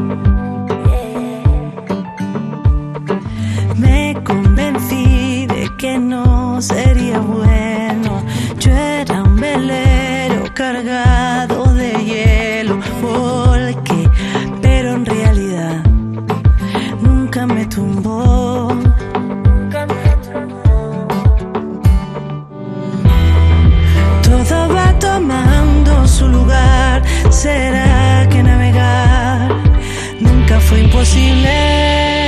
¿Será 27.44 28.26
que 28.30 28.42
navegar 28.42 29.50
nunca 30.22 30.62
fue 30.62 30.80
imposible? 30.80 32.23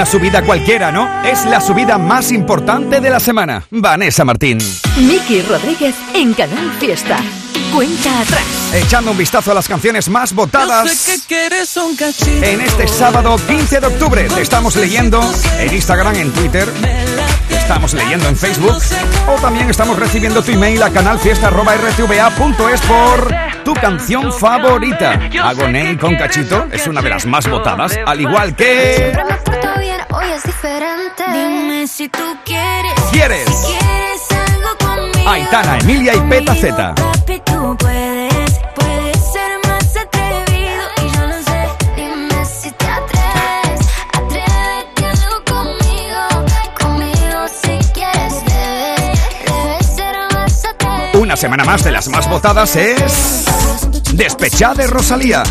Una 0.00 0.06
subida 0.06 0.40
cualquiera, 0.40 0.90
¿no? 0.90 1.22
Es 1.24 1.44
la 1.44 1.60
subida 1.60 1.98
más 1.98 2.32
importante 2.32 3.02
de 3.02 3.10
la 3.10 3.20
semana. 3.20 3.64
Vanessa 3.70 4.24
Martín. 4.24 4.56
Miki 4.96 5.42
Rodríguez 5.42 5.94
en 6.14 6.32
Canal 6.32 6.72
Fiesta. 6.80 7.18
Cuenta 7.74 8.20
atrás. 8.20 8.42
Echando 8.72 9.10
un 9.10 9.18
vistazo 9.18 9.52
a 9.52 9.54
las 9.54 9.68
canciones 9.68 10.08
más 10.08 10.32
votadas. 10.32 10.90
Sé 10.90 11.16
que 11.16 11.26
quieres 11.26 11.76
un 11.76 11.94
cachito. 11.96 12.42
En 12.42 12.62
este 12.62 12.88
sábado 12.88 13.36
15 13.46 13.80
de 13.80 13.86
octubre 13.88 14.26
te 14.34 14.40
estamos 14.40 14.74
leyendo 14.76 15.20
en 15.58 15.74
Instagram, 15.74 16.14
en 16.14 16.32
Twitter, 16.32 16.66
te 17.50 17.56
estamos 17.56 17.92
leyendo 17.92 18.26
en 18.26 18.38
Facebook 18.38 18.78
o 19.28 19.34
también 19.42 19.68
estamos 19.68 19.98
recibiendo 19.98 20.42
tu 20.42 20.50
email 20.52 20.82
a 20.82 20.88
canalfiesta.rtva.es 20.88 22.80
por 22.80 23.49
tu 23.74 23.80
canción 23.80 24.32
favorita. 24.32 25.20
Agoney 25.42 25.96
con 25.96 26.16
Cachito 26.16 26.66
es 26.72 26.86
una 26.88 27.00
de 27.00 27.08
las 27.08 27.24
más 27.26 27.48
votadas, 27.48 27.96
al 28.04 28.20
igual 28.20 28.56
que... 28.56 28.96
Siempre 28.96 29.24
me 29.24 29.36
porto 29.36 29.68
bien, 29.78 30.00
hoy 30.12 30.26
es 30.34 30.42
diferente. 30.42 31.24
Dime 31.32 31.86
si 31.86 32.08
tú 32.08 32.36
quieres. 32.44 32.92
¿Quieres? 33.12 33.44
Si 33.44 33.66
quieres 33.66 35.26
Aitana, 35.26 35.78
Emilia 35.78 36.14
y 36.14 36.20
Peta 36.28 36.54
Z. 36.54 36.94
semana 51.40 51.64
más 51.64 51.82
de 51.82 51.90
las 51.90 52.06
más 52.08 52.28
votadas 52.28 52.76
es. 52.76 53.46
Despechá 54.12 54.74
de 54.74 54.86
Rosalía. 54.86 55.42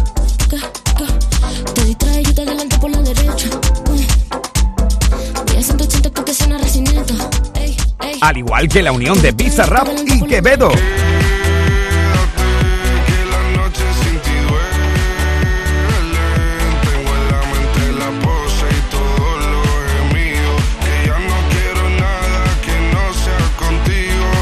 Te 1.73 1.83
distraes, 1.83 2.27
yo 2.27 2.35
te 2.35 2.41
adelanto 2.43 2.79
por 2.79 2.91
la 2.91 3.01
derecha. 3.01 3.47
Voy 3.87 5.57
a 5.57 5.63
180 5.63 6.11
porque 6.11 6.31
suena 6.35 6.59
recineta. 6.59 7.15
Ey, 7.55 7.75
ey. 8.01 8.19
Al 8.21 8.37
igual 8.37 8.69
que 8.69 8.83
la 8.83 8.91
unión 8.91 9.19
de 9.19 9.31
Bizarrap 9.31 9.87
y 10.05 10.21
Quevedo. 10.27 10.69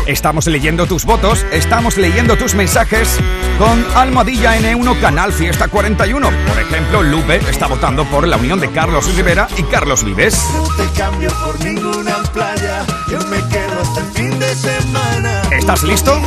Estamos 0.07 0.47
leyendo 0.47 0.85
tus 0.85 1.03
votos, 1.03 1.45
estamos 1.51 1.97
leyendo 1.97 2.37
tus 2.37 2.55
mensajes 2.55 3.19
con 3.59 3.85
Almohadilla 3.93 4.57
N1 4.57 5.01
Canal 5.01 5.33
Fiesta 5.33 5.67
41. 5.67 6.29
Por 6.47 6.59
ejemplo, 6.59 7.03
Lupe 7.03 7.41
está 7.49 7.67
votando 7.67 8.05
por 8.05 8.25
la 8.25 8.37
unión 8.37 8.61
de 8.61 8.71
Carlos 8.71 9.13
Rivera 9.15 9.49
y 9.57 9.63
Carlos 9.63 10.05
Vives. 10.05 10.41
No 10.53 10.63
te 10.77 10.97
cambio 10.97 11.29
por 11.43 11.59
ninguna 11.59 12.23
playa. 12.33 12.85
Yo 13.11 13.19
me 13.27 13.37
quedo 13.49 13.81
hasta 13.81 13.99
el 13.99 14.07
fin 14.13 14.39
de 14.39 14.55
semana. 14.55 15.41
¿Estás 15.51 15.83
listo? 15.83 16.17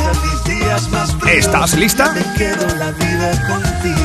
¿Estás 1.27 1.73
lista? 1.75 2.13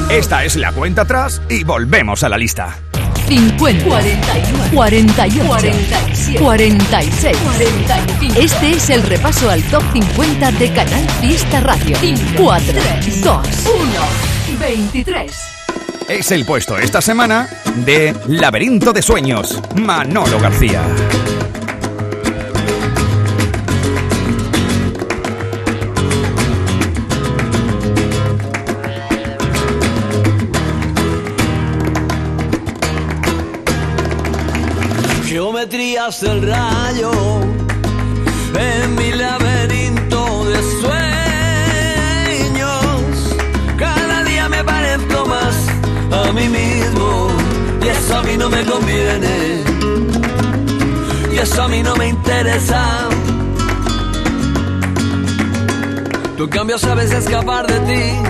Esta 0.09 0.45
es 0.45 0.57
la 0.57 0.73
cuenta 0.73 1.03
atrás 1.03 1.43
y 1.51 1.65
volvemos 1.65 2.25
a 2.25 2.31
la 2.31 2.39
lista. 2.39 2.79
50, 3.29 3.85
41, 3.85 4.71
48, 4.73 5.47
47, 5.47 6.39
46, 6.39 7.37
45. 7.39 8.41
Este 8.41 8.71
es 8.71 8.91
el 8.91 9.03
repaso 9.03 9.51
al 9.51 9.63
top 9.65 9.83
50 9.93 10.53
de 10.53 10.73
Canal 10.73 11.09
Fiesta 11.21 11.61
Radio. 11.61 11.97
4, 12.37 12.75
2, 13.23 13.47
1, 13.65 14.61
23. 14.61 15.33
Es 16.09 16.31
el 16.31 16.45
puesto 16.45 16.79
esta 16.79 17.01
semana 17.01 17.49
de 17.85 18.15
Laberinto 18.29 18.93
de 18.93 19.03
Sueños, 19.03 19.61
Manolo 19.75 20.39
García. 20.39 20.83
Geometrías 35.69 36.21
del 36.21 36.43
rayo 36.43 37.11
en 38.55 38.95
mi 38.95 39.11
laberinto 39.11 40.45
de 40.45 40.63
sueños. 42.53 43.35
Cada 43.77 44.23
día 44.23 44.49
me 44.49 44.63
parezco 44.63 45.27
más 45.27 45.57
a 46.13 46.33
mí 46.33 46.49
mismo 46.49 47.31
y 47.83 47.89
eso 47.89 48.17
a 48.17 48.23
mí 48.23 48.37
no 48.37 48.49
me 48.49 48.65
conviene. 48.65 49.65
Y 51.33 51.39
eso 51.39 51.63
a 51.65 51.69
mí 51.69 51.83
no 51.83 51.97
me 51.97 52.11
interesa. 52.11 53.09
Tú 56.37 56.45
en 56.45 56.51
cambio 56.51 56.79
sabes 56.79 57.11
escapar 57.11 57.67
de 57.67 57.81
ti 57.81 58.21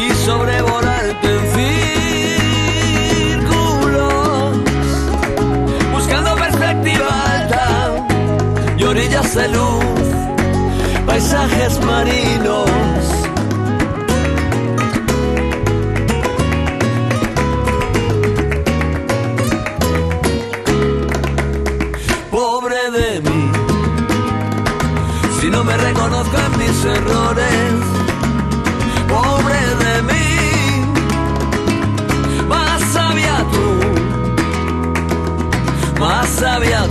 y 0.00 0.14
sobrevolarte 0.24 1.28
en 1.28 1.40
círculos 1.56 2.03
orillas 9.04 9.34
de 9.34 9.48
luz, 9.48 9.84
paisajes 11.06 11.80
marinos. 11.84 12.70
Pobre 22.30 22.90
de 22.92 23.20
mí, 23.20 23.52
si 25.40 25.50
no 25.50 25.64
me 25.64 25.76
reconozco 25.76 26.36
en 26.36 26.58
mis 26.58 26.84
errores. 26.84 27.72
Pobre 29.08 29.60
de 29.84 30.02
mí, 30.02 30.28
más 32.48 32.80
sabia 32.92 33.44
tú 33.52 34.04
más 35.98 36.28
sabia 36.28 36.83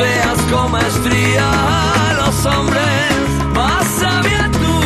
sorteas 0.00 0.38
con 0.50 0.72
maestría 0.72 1.50
a 1.50 2.12
los 2.14 2.46
hombres, 2.46 3.12
más 3.54 3.86
sabia 3.98 4.50
tú, 4.52 4.80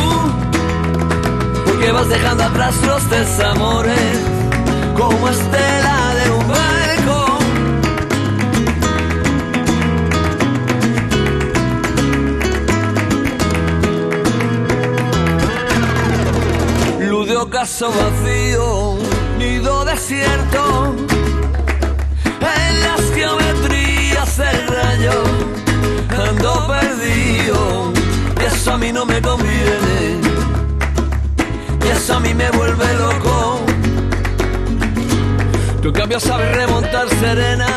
porque 1.65 1.91
vas 1.91 2.09
dejando 2.09 2.43
atrás 2.43 2.75
los 2.85 3.09
desamores, 3.09 4.19
como 4.95 5.29
estela 5.29 6.15
de 6.15 6.31
un 6.31 6.47
barco. 6.47 7.39
Luz 17.09 17.27
de 17.27 17.37
ocaso 17.37 17.89
vacío, 17.89 18.97
nido 19.37 19.85
desierto 19.85 20.95
en 22.41 22.81
las 22.81 23.01
geometrías 23.13 23.84
del 24.37 24.67
rayo 24.67 25.23
ando 26.09 26.67
perdido. 26.67 27.93
Y 28.41 28.45
eso 28.45 28.73
a 28.73 28.77
mí 28.77 28.91
no 28.91 29.05
me 29.05 29.21
conviene 29.21 30.19
y 31.83 31.87
eso 31.87 32.15
a 32.15 32.19
mí 32.19 32.33
me 32.33 32.49
vuelve 32.51 32.85
loco. 32.95 33.61
En 35.83 35.91
cambio 35.91 36.19
sabes 36.19 36.55
remontar 36.55 37.07
serena 37.21 37.67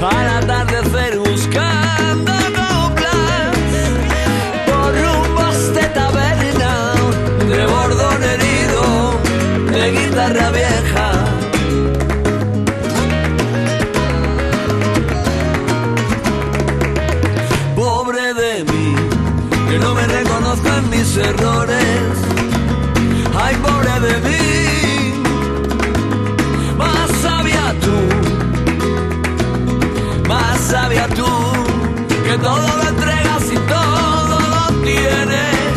al 0.00 0.28
atardecer 0.42 1.18
buscando 1.18 2.32
coplas. 2.58 3.52
Por 4.66 4.90
rumbos 5.02 5.74
de 5.74 5.84
taberna 5.98 6.94
de 7.48 7.66
bordón 7.66 8.22
herido 8.24 9.20
de 9.70 9.90
guitarra 9.92 10.50
vieja 10.50 11.05
errores. 21.16 22.12
Ay, 23.38 23.54
pobre 23.56 24.00
de 24.00 24.20
mí, 24.28 25.12
más 26.76 27.10
sabia 27.22 27.74
tú, 27.84 27.98
más 30.28 30.58
sabia 30.60 31.06
tú, 31.08 31.26
que 32.24 32.38
todo 32.38 32.76
lo 32.78 32.88
entregas 32.88 33.42
y 33.52 33.58
todo 33.74 34.40
lo 34.54 34.62
tienes. 34.82 35.76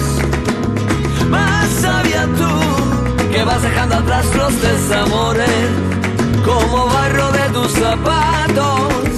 Más 1.29 1.67
sabia 1.81 2.25
tú, 2.39 3.31
que 3.31 3.43
vas 3.43 3.61
dejando 3.61 3.95
atrás 3.95 4.25
los 4.35 4.61
desamores, 4.61 5.69
como 6.45 6.87
barro 6.87 7.31
de 7.31 7.49
tus 7.49 7.71
zapatos. 7.71 9.08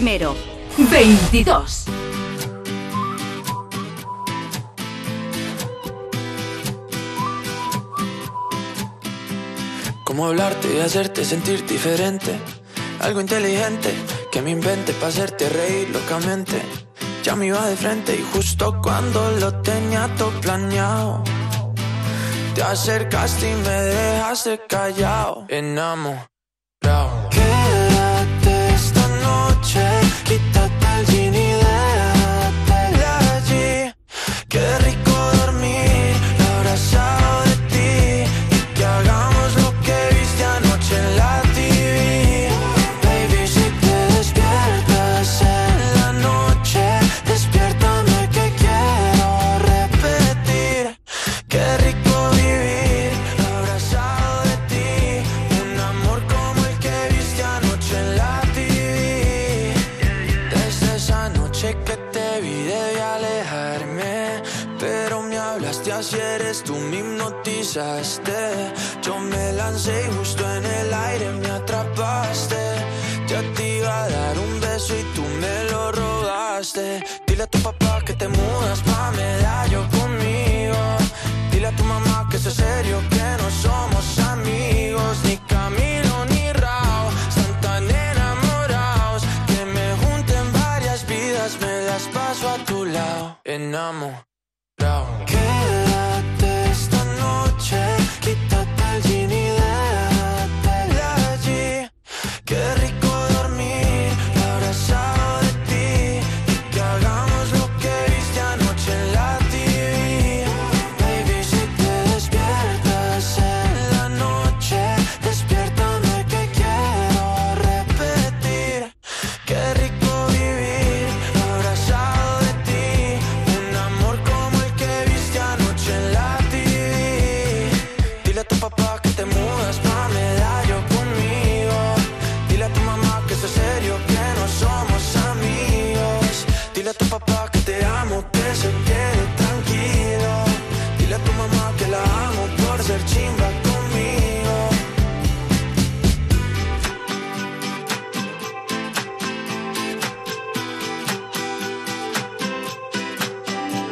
primero. 0.00 0.34
22. 0.78 1.84
¿Cómo 10.04 10.26
hablarte 10.26 10.74
y 10.74 10.80
hacerte 10.80 11.22
sentir 11.22 11.66
diferente? 11.66 12.40
Algo 13.00 13.20
inteligente 13.20 13.92
que 14.32 14.40
me 14.40 14.52
invente 14.52 14.94
para 14.94 15.08
hacerte 15.08 15.50
reír 15.50 15.90
locamente. 15.90 16.62
Ya 17.22 17.36
me 17.36 17.48
iba 17.48 17.66
de 17.66 17.76
frente 17.76 18.16
y 18.16 18.24
justo 18.32 18.80
cuando 18.80 19.32
lo 19.32 19.60
tenía 19.60 20.08
todo 20.16 20.30
planeado. 20.40 21.22
Te 22.54 22.62
acercaste 22.62 23.50
y 23.50 23.54
me 23.54 23.82
dejaste 23.82 24.60
callado. 24.66 25.44
Enamorado. 25.48 27.19
Yo 67.72 69.16
me 69.20 69.52
lancé 69.52 70.04
y 70.04 70.16
justo 70.16 70.42
en 70.56 70.64
el 70.64 70.92
aire 70.92 71.30
me 71.34 71.50
atrapaste. 71.50 72.56
Ya 73.28 73.40
te 73.54 73.76
iba 73.78 74.02
a 74.02 74.08
dar 74.08 74.38
un 74.38 74.60
beso 74.60 74.92
y 74.98 75.02
tú 75.14 75.22
me 75.40 75.70
lo 75.70 75.92
robaste. 75.92 77.04
Dile 77.28 77.44
a 77.44 77.46
tu 77.46 77.60
papá 77.60 78.02
que 78.04 78.14
te 78.14 78.26
mudas 78.26 78.80
pa' 78.80 79.12
medallo 79.12 79.86
conmigo. 79.90 80.78
Dile 81.52 81.68
a 81.68 81.76
tu 81.76 81.84
mamá 81.84 82.26
que 82.28 82.38
es 82.38 82.42
serio, 82.42 82.98
que 83.08 83.28
no 83.40 83.48
somos 83.50 84.18
amigos, 84.18 85.18
ni 85.24 85.36
Camilo 85.36 86.24
ni 86.28 86.52
Rao. 86.52 87.08
Están 87.28 87.60
tan 87.60 87.84
enamorados 87.88 89.22
que 89.46 89.64
me 89.64 89.94
junten 90.02 90.52
varias 90.52 91.06
vidas, 91.06 91.56
me 91.60 91.82
las 91.82 92.02
paso 92.08 92.48
a 92.48 92.56
tu 92.64 92.84
lado. 92.84 93.38
Enamorado. 93.44 94.29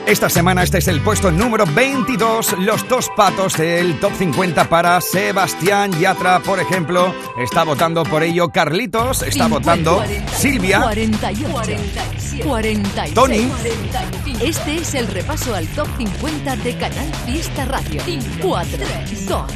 Esta 0.09 0.31
semana 0.31 0.63
este 0.63 0.79
es 0.79 0.89
el 0.89 1.03
puesto 1.03 1.31
número 1.31 1.67
22, 1.67 2.61
los 2.61 2.89
dos 2.89 3.11
patos 3.15 3.59
del 3.59 4.01
top 4.01 4.11
50 4.17 4.67
para 4.67 4.99
Sebastián 5.03 5.93
Yatra, 6.01 6.41
por 6.41 6.59
ejemplo. 6.59 7.15
Está 7.39 7.63
votando 7.63 8.05
por 8.05 8.23
ello 8.23 8.49
Carlitos, 8.49 9.21
está 9.21 9.49
votando 9.49 10.03
Silvia. 10.35 10.81
48, 10.81 11.49
47, 11.53 12.43
46, 12.43 13.15
Tony. 13.15 13.49
45. 13.49 14.18
Este 14.43 14.77
es 14.77 14.95
el 14.95 15.09
repaso 15.09 15.53
al 15.53 15.67
top 15.69 15.89
50 15.99 16.57
de 16.59 16.77
Canal 16.77 17.13
Fiesta 17.27 17.65
Radio. 17.65 18.01
4, 18.41 18.79
2, 19.29 19.29
1. 19.29 19.49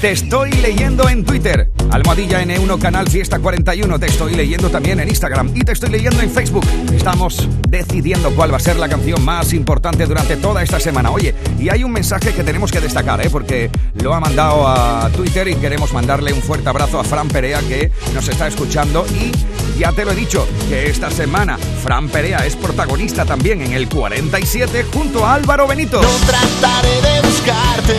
Te 0.00 0.10
estoy 0.10 0.50
leyendo 0.50 1.08
en 1.08 1.24
Twitter, 1.24 1.70
Almohadilla 1.88 2.42
N1 2.42 2.80
Canal 2.80 3.08
Fiesta 3.08 3.38
41. 3.38 4.00
Te 4.00 4.06
estoy 4.06 4.34
leyendo 4.34 4.70
también 4.70 4.98
en 4.98 5.08
Instagram 5.08 5.52
y 5.54 5.60
te 5.60 5.70
estoy 5.70 5.90
leyendo 5.90 6.20
en 6.20 6.30
Facebook. 6.30 6.66
Estamos 6.92 7.48
decidiendo 7.68 8.34
cuál 8.34 8.52
va 8.52 8.56
a 8.56 8.60
ser 8.60 8.76
la 8.76 8.88
canción 8.88 9.24
más 9.24 9.52
importante 9.52 10.04
durante 10.04 10.36
toda 10.36 10.64
esta 10.64 10.80
semana. 10.80 11.12
Oye, 11.12 11.32
y 11.60 11.68
hay 11.68 11.84
un 11.84 11.92
mensaje 11.92 12.32
que 12.32 12.42
tenemos 12.42 12.72
que 12.72 12.80
destacar, 12.80 13.24
¿eh? 13.24 13.30
porque 13.30 13.70
lo 14.02 14.14
ha 14.14 14.18
mandado 14.18 14.66
a 14.66 15.10
Twitter 15.14 15.46
y 15.46 15.54
queremos 15.54 15.92
mandarle 15.92 16.32
un 16.32 16.42
fuerte 16.42 16.68
abrazo 16.68 16.98
a 16.98 17.04
Fran 17.04 17.28
Perea 17.28 17.60
que 17.60 17.92
nos 18.12 18.28
está 18.28 18.48
escuchando 18.48 19.06
y 19.06 19.30
ya 19.78 19.92
te 19.92 20.04
lo 20.04 20.12
he 20.12 20.14
dicho, 20.14 20.46
que 20.68 20.88
esta 20.88 21.10
semana 21.10 21.58
Fran 21.82 22.08
Perea 22.08 22.38
es 22.46 22.56
protagonista 22.56 23.24
también 23.24 23.62
en 23.62 23.72
el 23.72 23.88
47 23.88 24.86
junto 24.92 25.26
a 25.26 25.34
Álvaro 25.34 25.66
Benito. 25.66 26.00
No 26.02 26.08
trataré 26.26 27.00
de 27.02 27.28
buscarte, 27.28 27.96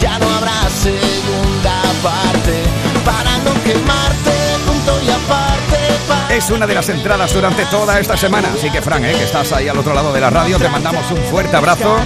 ya 0.00 0.18
no 0.18 0.28
habrá 0.36 0.68
segunda 0.70 1.82
parte. 2.02 2.62
Para 3.04 3.38
no 3.38 3.52
quemarte, 3.64 4.32
punto 4.66 4.98
y 5.04 5.10
aparte. 5.10 5.76
pa- 6.06 6.34
Es 6.34 6.50
una 6.50 6.66
de 6.66 6.74
las 6.74 6.88
entradas 6.88 7.32
durante 7.32 7.64
toda 7.66 7.98
esta 7.98 8.16
semana. 8.16 8.50
Así 8.54 8.70
que, 8.70 8.82
Fran, 8.82 9.04
¿eh? 9.04 9.12
que 9.12 9.24
estás 9.24 9.50
ahí 9.52 9.68
al 9.68 9.78
otro 9.78 9.94
lado 9.94 10.12
de 10.12 10.20
la 10.20 10.30
radio, 10.30 10.58
te 10.58 10.68
mandamos 10.68 11.10
un 11.10 11.18
fuerte 11.30 11.56
abrazo. 11.56 11.96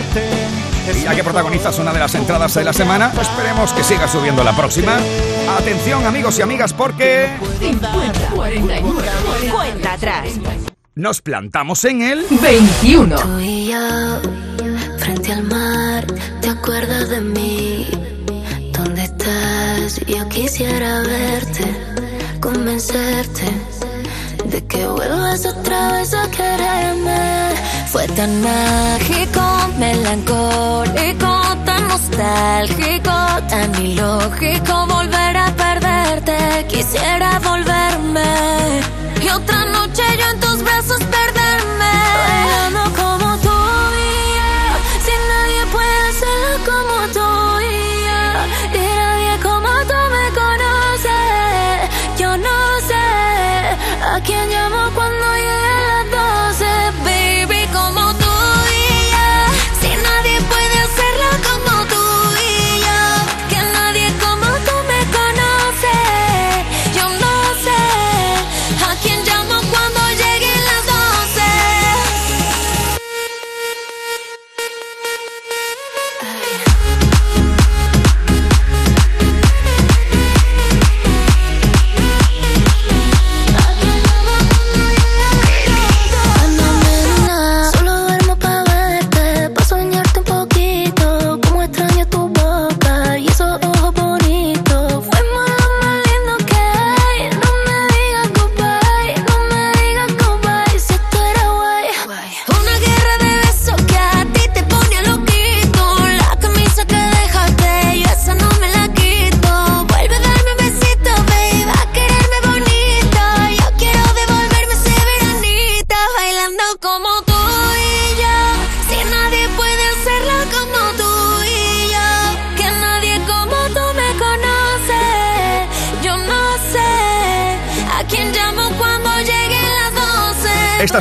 Y 0.96 1.02
ya 1.04 1.14
que 1.14 1.22
protagonizas 1.24 1.78
una 1.78 1.92
de 1.92 1.98
las 2.00 2.14
entradas 2.14 2.54
de 2.54 2.64
la 2.64 2.72
semana, 2.72 3.12
esperemos 3.20 3.72
que 3.72 3.84
sigas 3.84 4.10
subiendo 4.10 4.42
la 4.44 4.54
próxima. 4.56 4.96
Atención, 5.58 6.04
amigos 6.06 6.38
y 6.38 6.42
amigas, 6.42 6.72
porque 6.72 7.28
50, 7.60 8.28
49, 8.34 9.50
Cuenta 9.52 9.92
atrás. 9.94 10.28
nos 10.94 11.20
plantamos 11.20 11.84
en 11.84 12.02
el 12.02 12.24
21. 12.40 13.16
Tú 13.16 13.38
y 13.40 13.66
yo, 13.72 14.20
frente 14.98 15.32
al 15.32 15.44
mar, 15.44 16.04
¿te 16.40 16.48
acuerdas 16.50 17.08
de 17.10 17.20
mí? 17.20 17.86
¿Dónde 18.76 19.04
estás? 19.04 20.00
Yo 20.06 20.28
quisiera 20.28 21.00
verte, 21.02 21.64
convencerte 22.40 23.44
de 24.46 24.66
que 24.66 24.86
vuelvas 24.86 25.46
otra 25.46 25.92
vez 25.92 26.14
a 26.14 26.28
quererme. 26.30 27.41
Fue 27.92 28.08
tan 28.08 28.40
mágico, 28.40 29.42
melancólico, 29.78 31.42
tan 31.66 31.88
nostálgico, 31.88 33.12
tan 33.50 33.84
ilógico 33.84 34.86
volver 34.86 35.36
a 35.36 35.54
perderte. 35.54 36.66
Quisiera 36.70 37.38
volverme 37.40 38.80
y 39.22 39.28
otra 39.28 39.66
noche 39.66 40.02
yo 40.18 40.26
en 40.30 40.40
tus 40.40 40.62
brazos 40.64 41.00
perderme. 41.04 41.92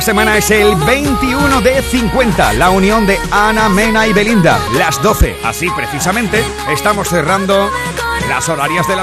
Semana 0.02 0.36
es 0.36 0.50
el 0.50 0.74
21 0.74 1.60
de 1.60 1.80
50, 1.80 2.54
la 2.54 2.70
unión 2.70 3.06
de 3.06 3.20
Ana, 3.30 3.68
Mena 3.68 4.04
y 4.04 4.12
Belinda. 4.12 4.58
Las 4.76 5.00
12, 5.00 5.36
así 5.44 5.70
precisamente, 5.70 6.44
estamos 6.70 7.08
cerrando 7.08 7.70
las 8.28 8.48
horarias 8.48 8.88
de 8.88 8.96
las 8.96 9.00